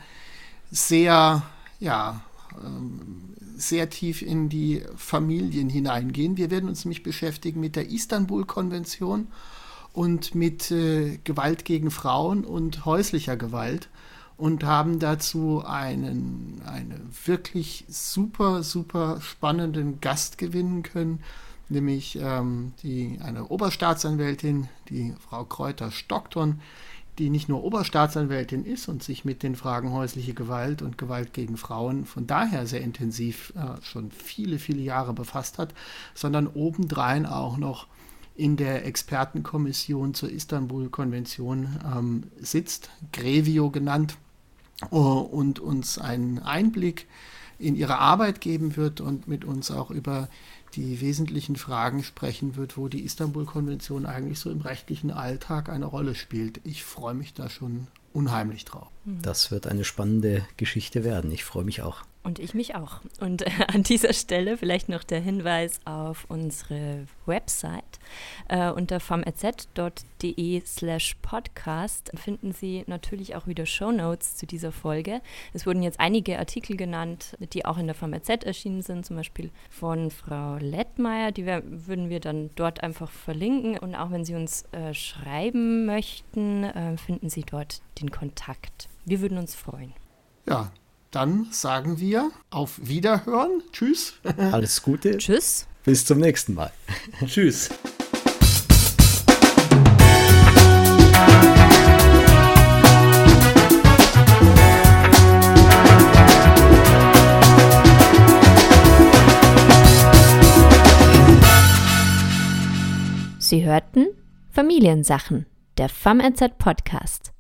[0.70, 1.42] sehr
[1.80, 2.22] ja
[3.56, 6.36] sehr tief in die Familien hineingehen.
[6.36, 9.28] Wir werden uns nämlich beschäftigen mit der Istanbul-Konvention
[9.92, 13.88] und mit äh, Gewalt gegen Frauen und häuslicher Gewalt
[14.36, 21.20] und haben dazu einen, einen wirklich super, super spannenden Gast gewinnen können,
[21.68, 26.60] nämlich ähm, die, eine Oberstaatsanwältin, die Frau Kräuter-Stockton,
[27.22, 31.56] die nicht nur Oberstaatsanwältin ist und sich mit den Fragen häusliche Gewalt und Gewalt gegen
[31.56, 35.72] Frauen von daher sehr intensiv äh, schon viele, viele Jahre befasst hat,
[36.14, 37.86] sondern obendrein auch noch
[38.34, 44.16] in der Expertenkommission zur Istanbul-Konvention ähm, sitzt, Grevio genannt,
[44.90, 47.06] uh, und uns einen Einblick
[47.60, 50.28] in ihre Arbeit geben wird und mit uns auch über
[50.74, 56.14] die wesentlichen Fragen sprechen wird, wo die Istanbul-Konvention eigentlich so im rechtlichen Alltag eine Rolle
[56.14, 56.60] spielt.
[56.64, 58.88] Ich freue mich da schon unheimlich drauf.
[59.04, 61.30] Das wird eine spannende Geschichte werden.
[61.32, 62.04] Ich freue mich auch.
[62.24, 63.00] Und ich mich auch.
[63.20, 67.98] Und äh, an dieser Stelle vielleicht noch der Hinweis auf unsere Website.
[68.48, 75.20] Äh, unter famaz.de slash podcast finden Sie natürlich auch wieder Shownotes zu dieser Folge.
[75.52, 79.50] Es wurden jetzt einige Artikel genannt, die auch in der FAMZ erschienen sind, zum Beispiel
[79.70, 81.32] von Frau Lettmeier.
[81.32, 83.78] Die wär, würden wir dann dort einfach verlinken.
[83.78, 88.88] Und auch wenn Sie uns äh, schreiben möchten, äh, finden Sie dort den Kontakt.
[89.04, 89.92] Wir würden uns freuen.
[90.46, 90.70] Ja,
[91.12, 93.62] dann sagen wir auf Wiederhören.
[93.72, 94.14] Tschüss.
[94.36, 95.18] Alles Gute.
[95.18, 95.66] Tschüss.
[95.84, 96.72] Bis zum nächsten Mal.
[97.26, 97.70] Tschüss.
[113.38, 114.06] Sie hörten
[114.50, 115.44] Familiensachen,
[115.76, 117.32] der FAMRZ Podcast,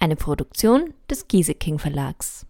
[0.00, 2.44] eine Produktion des Gieseking Verlags.